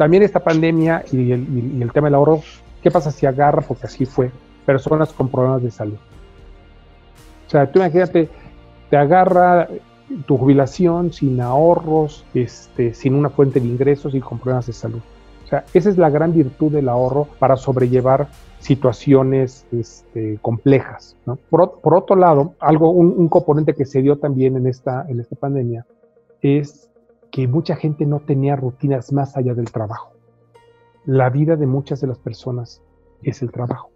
[0.00, 2.40] También esta pandemia y el, tema del ahorro,
[2.82, 3.60] ¿qué pasa si agarra?
[3.60, 4.30] Porque así fue,
[4.64, 5.98] personas con problemas de salud.
[7.46, 8.30] O sea, tú imagínate,
[8.88, 9.68] te agarra
[10.24, 15.00] tu jubilación sin ahorros, este, sin una fuente de ingresos y con problemas de salud.
[15.44, 21.14] O sea, esa es la gran virtud del ahorro para sobrellevar situaciones este, complejas.
[21.50, 25.84] Por, otro lado, algo, un, componente que se dio también en esta, en esta pandemia
[26.40, 26.89] es
[27.30, 30.12] que mucha gente no tenía rutinas más allá del trabajo.
[31.06, 32.82] La vida de muchas de las personas
[33.22, 33.90] es el trabajo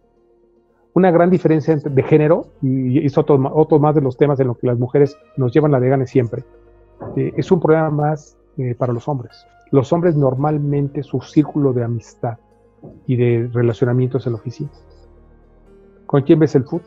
[0.94, 4.58] una gran diferencia de género, y es otro, otro más de los temas en los
[4.58, 6.44] que las mujeres nos llevan la de gane siempre,
[7.16, 9.44] eh, es un problema más eh, para los hombres.
[9.72, 12.38] Los hombres normalmente su círculo de amistad
[13.06, 14.70] y de relacionamientos en la oficina.
[16.06, 16.86] ¿Con quién ves el fútbol?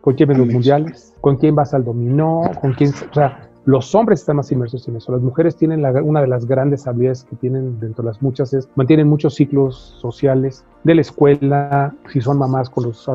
[0.00, 1.14] ¿Con quién ves los mundiales?
[1.20, 2.42] ¿Con quién vas al dominó?
[2.60, 2.90] ¿Con quién?
[2.90, 5.12] O sea, los hombres están más inmersos en eso.
[5.12, 8.68] Las mujeres tienen una de las grandes habilidades que tienen dentro de las muchas es
[8.74, 13.08] mantienen muchos ciclos sociales de la escuela, si son mamás con los,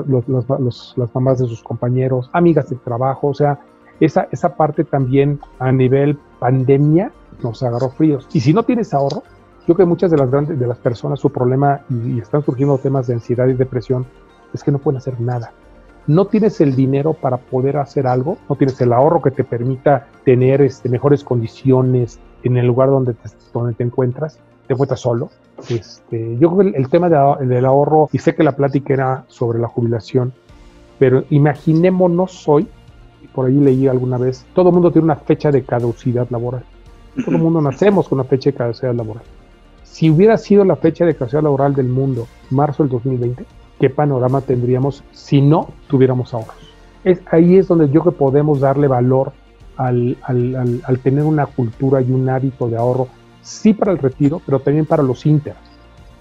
[0.98, 3.60] las mamás de sus compañeros, amigas de trabajo, o sea,
[4.00, 7.12] esa, esa parte también a nivel pandemia
[7.44, 8.28] nos agarró fríos.
[8.32, 9.24] Y si no tienes ahorro,
[9.68, 12.78] yo creo que muchas de las grandes de las personas su problema y están surgiendo
[12.78, 14.06] temas de ansiedad y depresión
[14.54, 15.52] es que no pueden hacer nada
[16.08, 20.08] no tienes el dinero para poder hacer algo, no tienes el ahorro que te permita
[20.24, 25.30] tener este, mejores condiciones en el lugar donde te, donde te encuentras, te encuentras solo.
[25.70, 29.60] Este, yo creo que el, tema del ahorro, y sé que la plática era sobre
[29.60, 30.34] la jubilación,
[30.98, 32.68] pero imaginémonos hoy,
[33.22, 36.64] y por ahí leí alguna vez, todo el mundo tiene una fecha de caducidad laboral.
[37.26, 39.24] Todo el mundo nacemos con una fecha de caducidad laboral.
[39.84, 43.46] Si hubiera sido la fecha de caducidad laboral del mundo marzo del 2020,
[43.80, 46.56] qué panorama tendríamos si no tuviéramos ahorros.
[47.04, 49.32] Es, ahí es donde yo creo que podemos darle valor
[49.78, 53.08] al, al, tener una cultura y un hábito de ahorro,
[53.42, 55.56] sí para el retiro, pero también para los inter.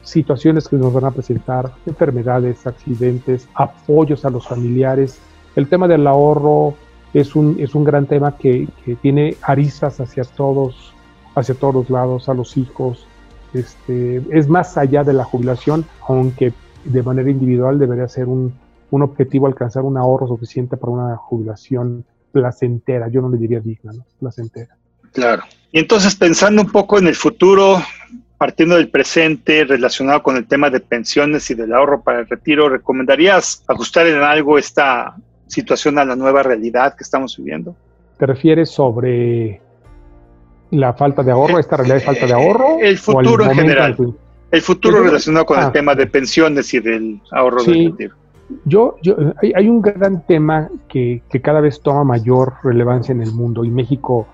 [0.02, 5.18] Situaciones que nos van a presentar, enfermedades, accidentes, apoyos a los familiares.
[5.56, 6.74] El tema del ahorro
[7.14, 10.92] es un, es un gran tema que, que tiene aristas hacia todos,
[11.34, 13.06] hacia todos lados, a los hijos.
[13.54, 16.52] Este, es más allá de la jubilación, aunque
[16.86, 18.54] de manera individual debería ser un,
[18.90, 23.08] un, objetivo alcanzar un ahorro suficiente para una jubilación placentera.
[23.08, 24.04] Yo no le diría digna, ¿no?
[24.20, 24.76] Placentera.
[25.12, 25.42] Claro.
[25.72, 27.78] Y entonces, pensando un poco en el futuro,
[28.38, 32.68] partiendo del presente relacionado con el tema de pensiones y del ahorro para el retiro,
[32.68, 37.74] ¿recomendarías ajustar en algo esta situación a la nueva realidad que estamos viviendo?
[38.18, 39.60] ¿Te refieres sobre
[40.70, 42.78] la falta de ahorro, esta realidad de falta de ahorro?
[42.80, 43.96] El futuro en general.
[44.56, 45.72] El futuro relacionado con el ah.
[45.72, 47.94] tema de pensiones y del ahorro sí,
[48.64, 49.14] Yo, yo
[49.54, 53.70] hay, un gran tema que, que, cada vez toma mayor relevancia en el mundo y
[53.70, 54.26] México,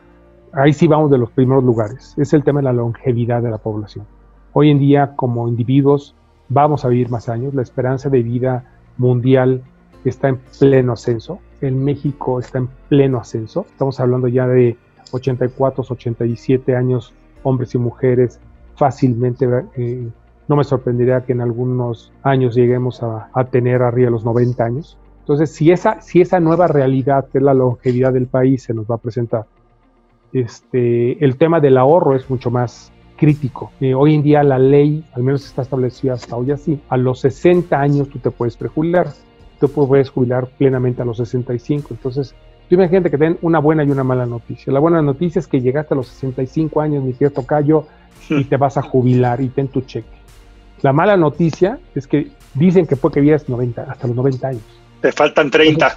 [0.52, 3.58] ahí sí vamos de los primeros lugares, es el tema de la longevidad de la
[3.58, 4.06] población.
[4.52, 6.14] Hoy en día, como individuos,
[6.48, 8.64] vamos a vivir más años, la esperanza de vida
[8.98, 9.64] mundial
[10.04, 14.76] está en pleno ascenso, en México está en pleno ascenso, estamos hablando ya de
[15.10, 18.38] 84, 87 años, hombres y mujeres
[18.76, 20.08] fácilmente, eh,
[20.48, 24.98] no me sorprendería que en algunos años lleguemos a, tener arriba de los 90 años.
[25.20, 28.96] Entonces, si esa, si esa nueva realidad, es la longevidad del país, se nos va
[28.96, 29.46] a presentar,
[30.32, 33.70] este, el tema del ahorro es mucho más crítico.
[33.80, 37.20] Eh, hoy en día la ley, al menos está establecida hasta hoy así, a los
[37.20, 39.08] 60 años tú te puedes prejubilar,
[39.60, 41.88] tú puedes jubilar plenamente a los 65.
[41.92, 42.34] Entonces,
[42.68, 44.72] tú imagínate que den una buena y una mala noticia.
[44.72, 47.86] La buena noticia es que llegaste a los 65 años, mi querido Tocayo,
[48.28, 50.22] y te vas a jubilar y ten tu cheque.
[50.82, 54.62] La mala noticia es que dicen que puede que vivas 90, hasta los 90 años.
[55.00, 55.96] Te faltan 30.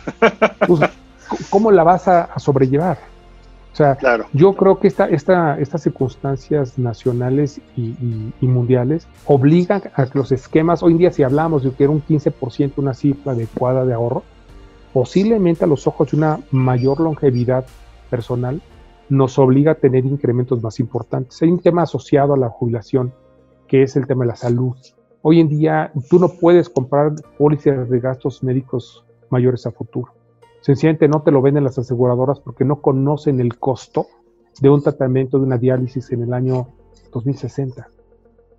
[0.68, 0.82] Pues,
[1.50, 2.98] ¿Cómo la vas a, sobrellevar?
[3.74, 3.98] O sea,
[4.32, 7.94] yo creo que esta, esta, estas circunstancias nacionales y,
[8.40, 12.02] mundiales obligan a que los esquemas, hoy en día si hablamos de que era un
[12.02, 14.24] 15% una cifra adecuada de ahorro,
[14.94, 17.66] posiblemente a los ojos de una mayor longevidad
[18.10, 18.62] personal,
[19.10, 21.42] nos obliga a tener incrementos más importantes.
[21.42, 23.14] Hay un tema asociado a la jubilación,
[23.68, 24.76] que es el tema de la salud.
[25.22, 30.14] Hoy en día tú no puedes comprar pólizas de gastos médicos mayores a futuro.
[30.62, 34.08] Sencillamente no te lo venden las aseguradoras porque no conocen el costo
[34.62, 36.70] de un tratamiento de una diálisis en el año
[37.12, 37.88] 2060,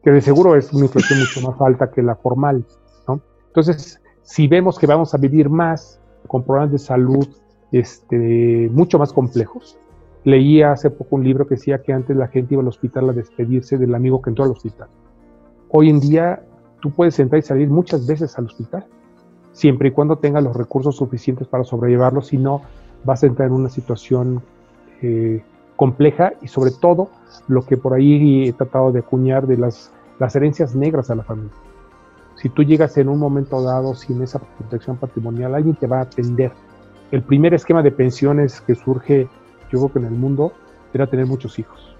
[0.02, 2.64] que de seguro es una inflación mucho más alta que la formal.
[3.08, 3.20] ¿no?
[3.48, 7.26] Entonces, si vemos que vamos a vivir más con problemas de salud
[7.72, 9.78] este, mucho más complejos,
[10.26, 13.12] leía hace poco un libro que decía que antes la gente iba al hospital a
[13.12, 14.88] despedirse del amigo que entró al hospital.
[15.70, 16.42] Hoy en día
[16.80, 18.86] tú puedes entrar y salir muchas veces al hospital
[19.52, 22.62] siempre y cuando tengas los recursos suficientes para sobrellevarlo, si no
[23.04, 24.42] vas a entrar en una situación
[25.00, 25.44] eh,
[25.76, 27.08] compleja y sobre todo
[27.46, 31.22] lo que por ahí he tratado de acuñar de las, las herencias negras a la
[31.22, 31.54] familia.
[32.34, 36.02] Si tú llegas en un momento dado sin esa protección patrimonial, alguien te va a
[36.02, 36.50] atender.
[37.12, 39.28] El primer esquema de pensiones que surge,
[39.72, 40.52] yo creo que en el mundo,
[40.92, 41.94] era tener muchos hijos.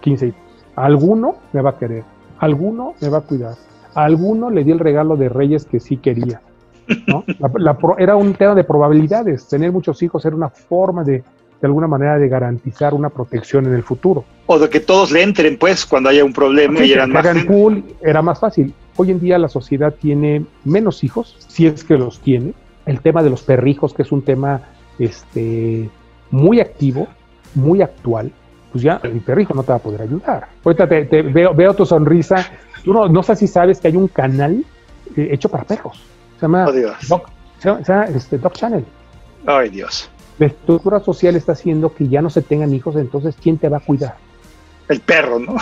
[0.00, 0.28] 15 mm.
[0.28, 0.40] hijos.
[0.76, 2.04] Alguno me va a querer,
[2.38, 3.54] alguno me va a cuidar,
[3.94, 6.40] alguno le di el regalo de reyes que sí quería,
[7.98, 9.46] era un tema de probabilidades.
[9.48, 11.22] Tener muchos hijos era una forma de,
[11.60, 14.24] de alguna manera, de garantizar una protección en el futuro.
[14.46, 17.26] O de que todos le entren, pues, cuando haya un problema y eran más.
[17.44, 18.74] Pool, era más fácil.
[18.96, 22.54] Hoy en día la sociedad tiene menos hijos, si es que los tiene.
[22.86, 24.62] El tema de los perrijos, que es un tema
[24.98, 25.88] este,
[26.30, 27.08] muy activo,
[27.54, 28.32] muy actual,
[28.72, 30.48] pues ya el perrijo no te va a poder ayudar.
[30.64, 32.46] Ahorita te, veo, veo, tu sonrisa.
[32.84, 34.64] Tú no, no sé si sabes que hay un canal
[35.16, 36.02] eh, hecho para perros.
[36.36, 36.72] Se llama, oh,
[37.08, 37.30] Doc,
[38.14, 38.84] este, Doc Channel.
[39.46, 40.08] Ay, Dios.
[40.38, 43.78] La estructura social está haciendo que ya no se tengan hijos, entonces ¿quién te va
[43.78, 44.16] a cuidar?
[44.88, 45.56] El perro, ¿no?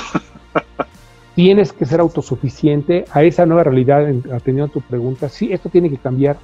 [1.35, 5.29] Tienes que ser autosuficiente a esa nueva realidad, atendiendo a tu pregunta.
[5.29, 6.37] Sí, esto tiene que cambiar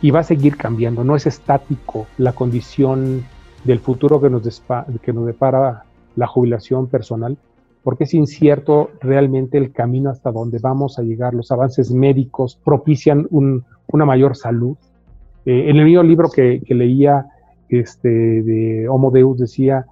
[0.00, 1.04] y va a seguir cambiando.
[1.04, 3.24] No es estático la condición
[3.66, 4.62] del futuro que nos,
[5.02, 7.36] que nos depara la jubilación personal,
[7.82, 11.34] porque es incierto realmente el camino hasta donde vamos a llegar.
[11.34, 14.76] Los avances médicos propician una mayor salud.
[15.44, 17.26] Eh, en el mismo libro que, leía
[17.68, 19.86] este, de Homo Deus decía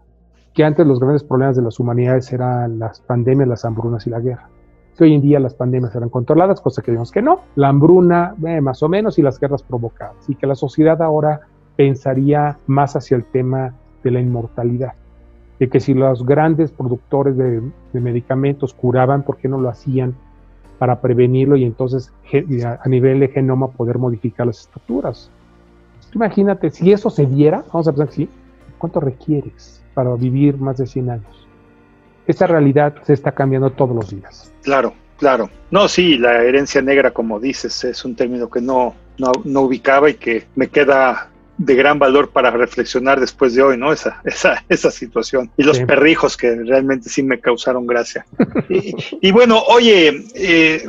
[0.55, 4.21] que antes los grandes problemas de las humanidades eran las pandemias, las hambrunas y la
[4.21, 4.49] guerra.
[4.97, 7.41] Que hoy en día las pandemias eran controladas, cosa que vimos que no.
[7.57, 10.29] La hambruna, eh, más o menos, y las guerras provocadas.
[10.29, 11.41] Y que la sociedad ahora
[11.77, 14.95] pensaría más hacia el tema de la inmortalidad
[15.59, 17.63] de que si los grandes productores de,
[17.93, 20.15] medicamentos curaban, ¿por qué no lo hacían
[20.79, 22.13] para prevenirlo y entonces
[22.65, 25.31] a, nivel de genoma poder modificar las estructuras?
[26.15, 28.29] Imagínate, si eso se diera, vamos a pensar así,
[28.79, 31.49] ¿cuánto requieres para vivir más de 100 años?
[32.27, 34.53] Esta realidad se está cambiando todos los días.
[34.63, 35.51] Claro, claro.
[35.71, 40.11] No, sí, la herencia negra, como dices, es un término que no, no, no ubicaba
[40.11, 43.93] y que me queda de gran valor para reflexionar después de hoy, ¿no?
[43.93, 45.51] Esa, esa, esa situación.
[45.57, 48.27] Y los perrijos que realmente sí me causaron gracia.
[48.69, 50.85] y, bueno, oye, eh,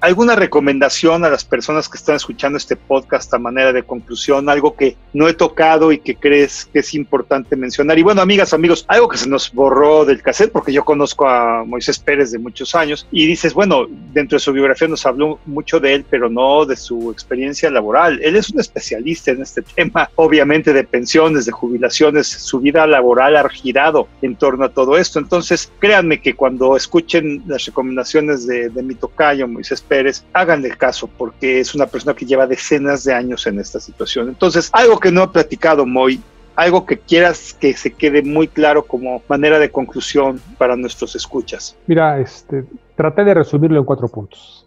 [0.00, 4.48] ¿alguna recomendación a las personas que están escuchando este podcast a manera de conclusión?
[4.48, 7.98] Algo que no he tocado y que crees que es importante mencionar.
[7.98, 11.64] Y bueno, amigas, amigos, algo que se nos borró del cassette, porque yo conozco a
[11.64, 15.80] Moisés Pérez de muchos años, y dices, bueno, dentro de su biografía nos habló mucho
[15.80, 18.20] de él, pero no de su experiencia laboral.
[18.22, 23.36] Él es un especialista en este tema obviamente de pensiones, de jubilaciones, su vida laboral
[23.36, 25.18] ha girado en torno a todo esto.
[25.18, 31.60] Entonces, créanme que cuando escuchen las recomendaciones de, mi tocayo, Moisés Pérez, háganle caso, porque
[31.60, 34.28] es una persona que lleva decenas de años en esta situación.
[34.28, 36.20] Entonces, algo que no he platicado, Moy,
[36.56, 41.76] algo que quieras que se quede muy claro como manera de conclusión para nuestros escuchas.
[41.86, 42.64] Mira, este,
[42.96, 44.66] traté de resumirlo en cuatro puntos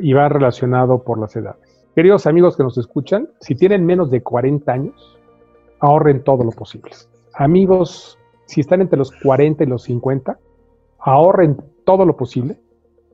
[0.00, 1.73] y va relacionado por las edades.
[1.94, 5.16] Queridos amigos que nos escuchan, si tienen menos de 40 años,
[5.78, 6.90] ahorren todo lo posible.
[7.34, 10.36] Amigos, si están entre los 40 y los 50,
[10.98, 12.58] ahorren todo lo posible,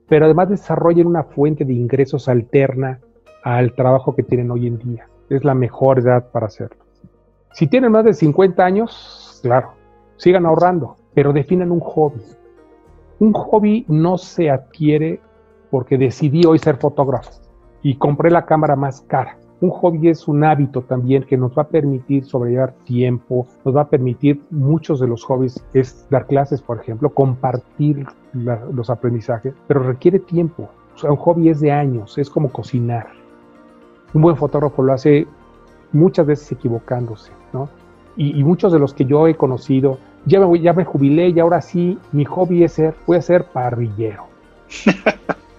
[0.09, 3.01] pero además desarrollen una fuente de ingresos alterna
[3.45, 5.09] al trabajo que tienen hoy en día.
[5.29, 6.83] Es la mejor edad para hacerlo.
[7.53, 9.73] Si tienen más de 50 años, claro,
[10.17, 12.23] sigan ahorrando, pero definan un hobby.
[13.19, 15.21] Un hobby no se adquiere
[15.71, 17.50] porque decidí hoy ser fotógrafo
[17.83, 19.37] y compré la cámara más cara.
[19.61, 23.83] Un hobby es un hábito también que nos va a permitir sobrellevar tiempo, nos va
[23.83, 29.83] a permitir, muchos de los hobbies es dar clases, por ejemplo, compartir los aprendizajes, pero
[29.83, 30.71] requiere tiempo.
[31.03, 33.09] Un hobby es de años, es como cocinar.
[34.15, 35.27] Un buen fotógrafo lo hace
[35.93, 37.69] muchas veces equivocándose, ¿no?
[38.17, 41.63] Y, muchos de los que yo he conocido, ya me, ya me jubilé y ahora
[41.63, 44.25] sí, mi hobby es ser, voy a ser parrillero.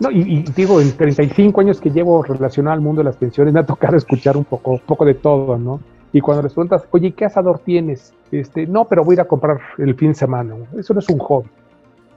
[0.00, 3.60] No, y, digo, en 35 años que llevo relacionado al mundo de las pensiones, me
[3.60, 5.80] ha tocado escuchar un poco, poco de todo, ¿no?
[6.12, 8.14] Y cuando les preguntas, oye, ¿qué asador tienes?
[8.32, 10.54] Este, no, pero voy a ir a comprar el fin de semana.
[10.76, 11.48] Eso no es un hobby.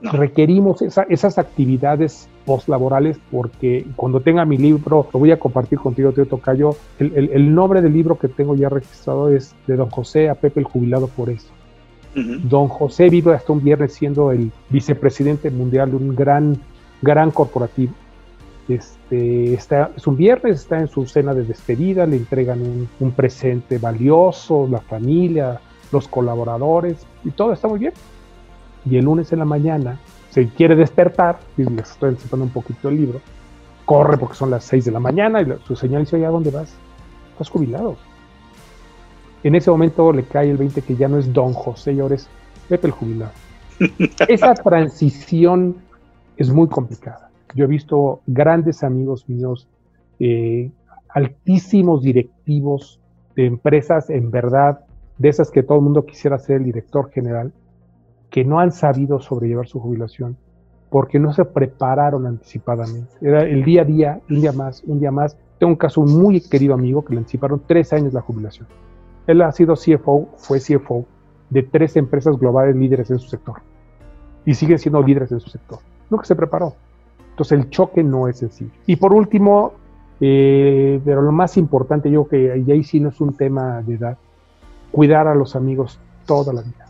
[0.02, 6.26] Requerimos esas actividades postlaborales porque cuando tenga mi libro, lo voy a compartir contigo, Tío
[6.26, 6.76] Tocayo.
[6.98, 10.60] El, el, nombre del libro que tengo ya registrado es de Don José a Pepe
[10.60, 11.48] el Jubilado por eso.
[12.14, 16.58] Don José vive hasta un viernes siendo el vicepresidente mundial de un gran,
[17.04, 17.92] gran corporativo.
[18.68, 23.12] Este, está, es un viernes, está en su cena de despedida, le entregan un, un
[23.12, 25.60] presente valioso, la familia,
[25.92, 27.92] los colaboradores, y todo está muy bien.
[28.86, 29.98] Y el lunes en la mañana
[30.30, 33.20] se quiere despertar, y les estoy enseñando un poquito el libro,
[33.84, 36.74] corre porque son las 6 de la mañana y su señal dice, ¿a dónde vas?
[37.32, 37.96] Estás jubilado.
[39.42, 42.14] En ese momento le cae el 20 que ya no es Don José, y ahora
[42.14, 42.28] es
[42.68, 43.32] Pepe el jubilado.
[44.28, 45.76] Esa transición
[46.36, 47.30] es muy complicada.
[47.54, 49.68] Yo he visto grandes amigos míos,
[50.18, 50.70] eh,
[51.08, 53.00] altísimos directivos
[53.36, 54.80] de empresas, en verdad,
[55.18, 57.52] de esas que todo el mundo quisiera ser el director general,
[58.30, 60.36] que no han sabido sobrellevar su jubilación
[60.94, 63.10] porque no se prepararon anticipadamente.
[63.20, 65.36] Era el día a día, un día más, un día más.
[65.58, 68.68] Tengo un caso muy querido amigo que le anticiparon tres años la jubilación.
[69.26, 71.04] Él ha sido CFO, fue CFO
[71.50, 73.56] de tres empresas globales líderes en su sector
[74.44, 75.80] y siguen siendo líderes en su sector.
[76.10, 76.74] Nunca se preparó.
[77.30, 78.70] Entonces el choque no es sencillo.
[78.86, 79.72] Y por último,
[80.20, 83.94] eh, pero lo más importante, yo creo que ahí sí no es un tema de
[83.94, 84.18] edad,
[84.92, 86.86] cuidar a los amigos toda la vida.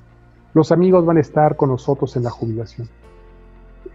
[0.52, 2.88] Los amigos van a estar con nosotros en la jubilación.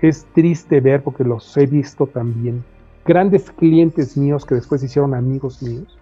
[0.01, 2.63] Es triste ver, porque los he visto también,
[3.05, 5.97] grandes clientes míos que después hicieron amigos míos,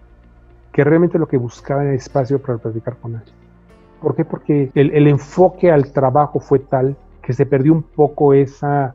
[0.72, 3.34] que realmente lo que buscaban era espacio para platicar con ellos.
[4.00, 4.24] ¿Por qué?
[4.24, 8.94] Porque el, enfoque al trabajo fue tal que se perdió un poco esa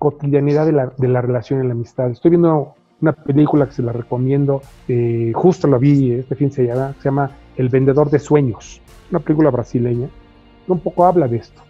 [0.00, 2.10] cotidianidad de la, de la relación y la amistad.
[2.10, 6.66] Estoy viendo una película que se la recomiendo, eh, justo la vi este fin se
[6.66, 8.80] llama, se llama El vendedor de sueños,
[9.10, 10.08] una película brasileña
[10.72, 11.62] un poco habla de esto.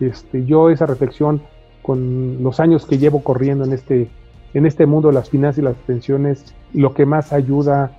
[0.00, 1.40] Este, yo esa reflexión
[1.82, 4.08] con los años que llevo corriendo en este,
[4.54, 7.98] en este mundo de las finanzas y las pensiones, lo que más ayuda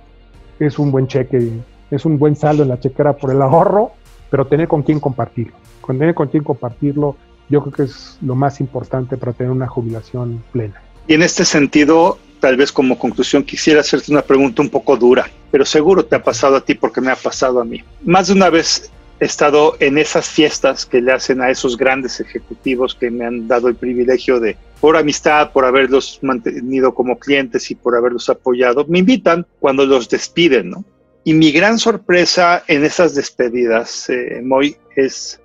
[0.58, 1.50] es un buen cheque,
[1.90, 3.92] es un buen saldo en la chequera por el ahorro,
[4.30, 5.54] pero tener con quién compartirlo.
[5.80, 7.16] Con tener con quién compartirlo,
[7.48, 10.82] yo creo que es lo más importante para tener una jubilación plena.
[11.06, 15.30] Y en este sentido, tal vez como conclusión quisiera hacerte una pregunta un poco dura,
[15.50, 17.82] pero seguro te ha pasado a ti porque me ha pasado a mí.
[18.04, 18.90] Más de una vez
[19.20, 23.48] he estado en esas fiestas que le hacen a esos grandes ejecutivos que me han
[23.48, 28.84] dado el privilegio de, por amistad, por haberlos mantenido como clientes y por haberlos apoyado,
[28.86, 30.84] me invitan cuando los despiden, ¿no?
[31.24, 35.40] Y mi gran sorpresa en esas despedidas, eh, Moy, es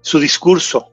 [0.00, 0.89] su discurso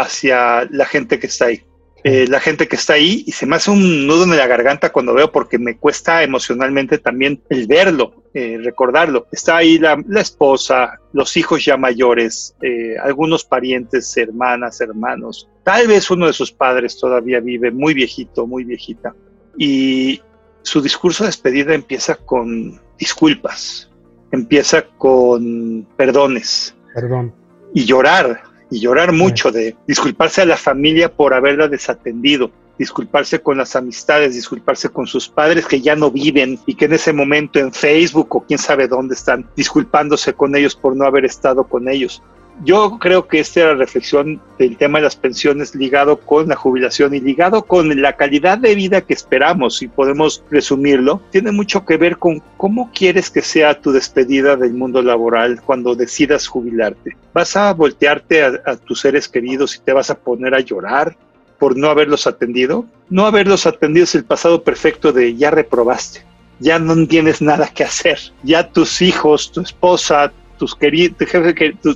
[0.00, 1.62] hacia la gente que está ahí.
[2.08, 4.92] Eh, la gente que está ahí y se me hace un nudo en la garganta
[4.92, 9.26] cuando veo porque me cuesta emocionalmente también el verlo, eh, recordarlo.
[9.32, 15.48] Está ahí la, esposa, los hijos ya mayores, eh, algunos parientes, hermanas, hermanos.
[15.64, 19.12] Tal vez uno de sus padres todavía vive muy viejito, muy viejita.
[19.58, 20.22] Y
[20.62, 23.90] su discurso de despedida empieza con disculpas,
[24.30, 26.72] empieza con perdones.
[26.94, 27.34] Perdón.
[27.74, 33.58] Y llorar, y llorar mucho de disculparse a la familia por haberla desatendido, disculparse con
[33.58, 37.58] las amistades, disculparse con sus padres que ya no viven y que en ese momento
[37.58, 41.88] en Facebook o quién sabe dónde están disculpándose con ellos por no haber estado con
[41.88, 42.22] ellos
[42.64, 47.20] yo creo que esta reflexión del tema de las pensiones ligado con la jubilación y
[47.20, 52.18] ligado con la calidad de vida que esperamos, y podemos resumirlo, tiene mucho que ver
[52.18, 57.16] con cómo quieres que sea tu despedida del mundo laboral cuando decidas jubilarte.
[57.32, 61.16] ¿Vas a voltearte a, tus seres queridos y te vas a poner a llorar
[61.58, 62.86] por no haberlos atendido?
[63.10, 66.24] No haberlos atendido es el pasado perfecto de ya reprobaste
[66.58, 68.18] ya no tienes nada que hacer.
[68.42, 70.76] Ya tus hijos, tu esposa, tus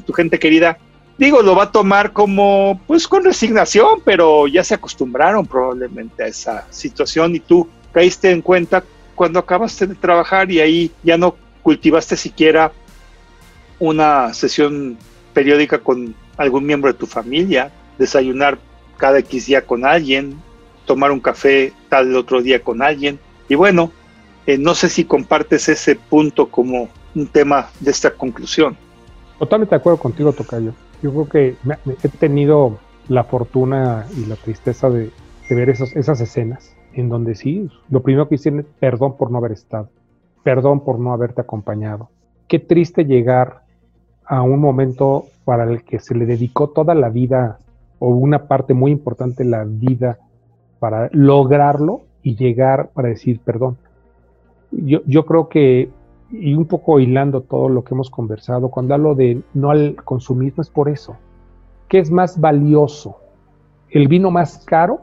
[0.06, 0.78] tu, gente querida,
[1.18, 6.26] digo, lo va a tomar como, pues con resignación, pero ya se acostumbraron probablemente a
[6.26, 8.84] esa situación y tú caíste en cuenta
[9.14, 12.72] cuando acabaste de trabajar y ahí ya no cultivaste siquiera
[13.78, 14.96] una sesión
[15.32, 18.58] periódica con algún miembro de tu familia, desayunar
[18.96, 20.40] cada X día con alguien,
[20.86, 23.18] tomar un café tal otro día con alguien.
[23.48, 23.92] Y bueno,
[24.46, 28.76] eh, no sé si compartes ese punto como un tema de esta conclusión.
[29.38, 30.72] Totalmente de acuerdo contigo, Tocayo.
[31.02, 31.56] Yo creo que
[32.02, 35.10] he tenido la fortuna y la tristeza de,
[35.48, 39.38] ver esas, esas escenas en donde sí, lo primero que dicen es perdón por no
[39.38, 39.88] haber estado,
[40.42, 42.10] perdón por no haberte acompañado.
[42.48, 43.62] Qué triste llegar
[44.24, 47.58] a un momento para el que se le dedicó toda la vida
[47.98, 50.18] o una parte muy importante de la vida
[50.78, 53.76] para lograrlo y llegar para decir perdón.
[54.70, 55.90] Yo, yo creo que
[56.32, 60.62] y un poco hilando todo lo que hemos conversado, cuando hablo de no al consumismo
[60.62, 61.16] es por eso.
[61.88, 63.16] ¿Qué es más valioso?
[63.90, 65.00] el vino más caro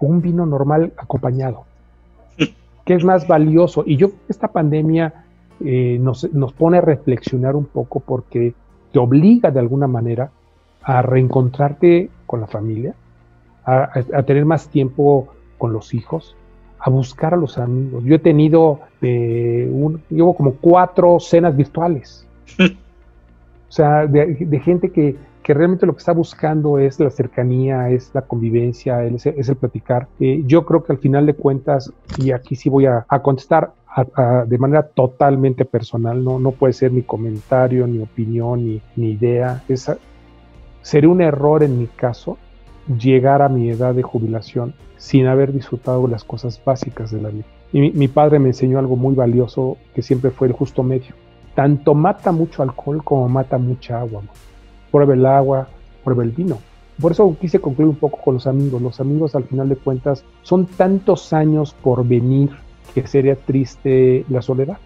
[0.00, 1.64] o un vino normal acompañado.
[2.84, 3.84] ¿Qué es más valioso?
[3.86, 5.24] Y yo esta pandemia
[5.64, 8.54] eh, nos, nos, pone a reflexionar un poco porque
[8.92, 10.30] te obliga de alguna manera
[10.82, 12.94] a reencontrarte con la familia,
[13.64, 16.36] a, tener más tiempo con los hijos,
[16.86, 18.04] a buscar a los amigos.
[18.04, 22.26] Yo he tenido, eh, un, llevo como cuatro cenas virtuales.
[22.60, 28.10] o sea, de gente que, que realmente lo que está buscando es la cercanía, es
[28.14, 30.08] la convivencia, es, el platicar.
[30.18, 33.72] Eh, yo creo que al final de cuentas, y aquí sí voy a, contestar
[34.46, 39.62] de manera totalmente personal, no, no puede ser mi comentario, ni opinión, ni, ni idea.
[40.80, 42.38] sería un error en mi caso
[42.88, 47.44] llegar a mi edad de jubilación sin haber disfrutado las cosas básicas de la vida.
[47.72, 51.14] Y mi, padre me enseñó algo muy valioso que siempre fue el justo medio.
[51.54, 54.22] Tanto mata mucho alcohol como mata mucha agua
[54.94, 55.66] prueba el agua,
[56.04, 56.58] prueba el vino.
[57.00, 58.80] Por eso quise concluir un poco con los amigos.
[58.80, 62.50] Los amigos al final de cuentas son tantos años por venir
[62.94, 64.78] que sería triste la soledad.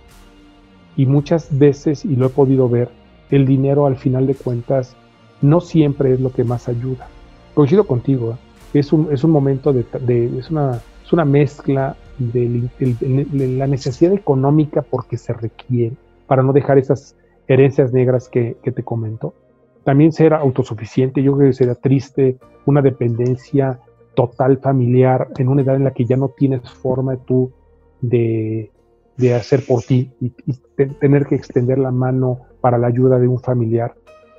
[0.96, 2.88] Y muchas veces, y lo he podido ver,
[3.28, 4.96] el dinero al final de cuentas
[5.42, 7.06] no siempre es lo que más ayuda.
[7.58, 8.78] Coincido contigo, ¿eh?
[8.78, 9.84] es, un, es un momento de,
[10.38, 12.68] es, una, es una mezcla de,
[13.58, 15.96] la necesidad económica porque se requiere
[16.28, 17.16] para no dejar esas
[17.48, 19.34] herencias negras que, que te comento
[19.82, 23.80] también ser autosuficiente, yo creo que sería triste una dependencia
[24.14, 27.50] total familiar en una edad en la que ya no tienes forma tú
[28.00, 28.70] de,
[29.16, 30.30] de hacer por ti y,
[31.00, 33.94] tener que extender la mano para la ayuda de un familiar.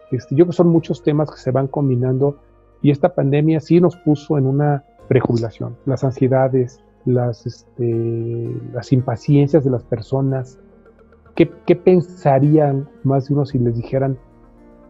[0.09, 2.37] Este, yo creo que son muchos temas que se van combinando
[2.81, 5.75] y esta pandemia sí nos puso en una prejubilación.
[5.85, 8.55] Las ansiedades, las, este,
[8.91, 10.59] impaciencias de las personas.
[11.35, 14.17] ¿Qué, ¿Qué pensarían más de uno si les dijeran,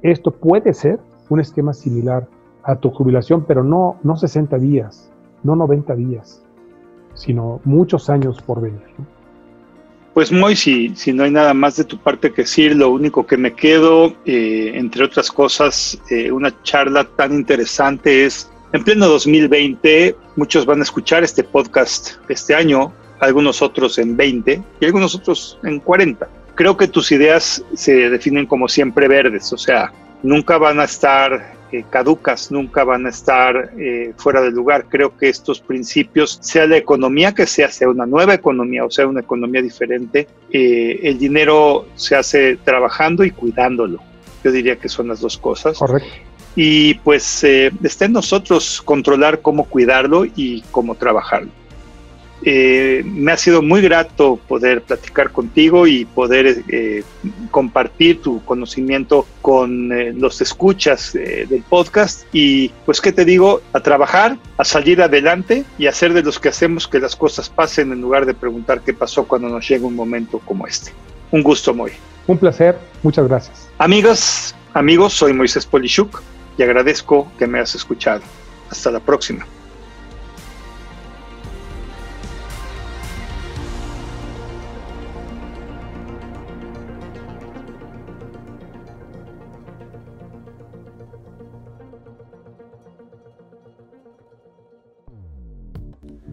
[0.01, 2.27] esto puede ser un esquema similar
[2.63, 5.11] a tu jubilación, pero no, no 60 días,
[5.43, 6.43] no 90 días,
[7.13, 8.81] sino muchos años por venir.
[10.19, 13.25] Pues muy, si, si no hay nada más de tu parte que decir, lo único
[13.25, 19.07] que me quedo, eh, entre otras cosas, eh, una charla tan interesante es, en pleno
[19.07, 22.91] 2020, muchos van a escuchar este podcast este año,
[23.21, 28.45] algunos otros en 20 y algunos otros en 40 creo que tus ideas se definen
[28.45, 33.71] como siempre verdes, o sea, nunca van a estar eh, caducas, nunca van a estar
[33.77, 34.85] eh, fuera de lugar.
[34.89, 39.05] Creo que estos principios, sea la economía que sea, sea una nueva economía o sea
[39.05, 43.99] una economía diferente, eh, el dinero se hace trabajando y cuidándolo.
[44.43, 45.77] Yo diría que son las dos cosas.
[45.77, 46.09] Correcto.
[46.55, 51.51] Y pues está en nosotros controlar cómo cuidarlo y cómo trabajarlo.
[52.43, 57.03] Eh, me ha sido muy grato poder platicar contigo y poder eh,
[57.51, 63.81] compartir tu conocimiento con eh, los escuchas del podcast y pues qué te digo, a
[63.81, 68.01] trabajar, a salir adelante y hacer de los que hacemos que las cosas pasen en
[68.01, 70.91] lugar de preguntar qué pasó cuando nos llega un momento como este.
[71.31, 71.91] Un gusto, muy.
[72.27, 73.67] Un placer, muchas gracias.
[73.77, 76.21] Amigas, amigos, soy Moisés Polishuk
[76.57, 78.21] y agradezco que me hayas escuchado.
[78.69, 79.45] Hasta la próxima.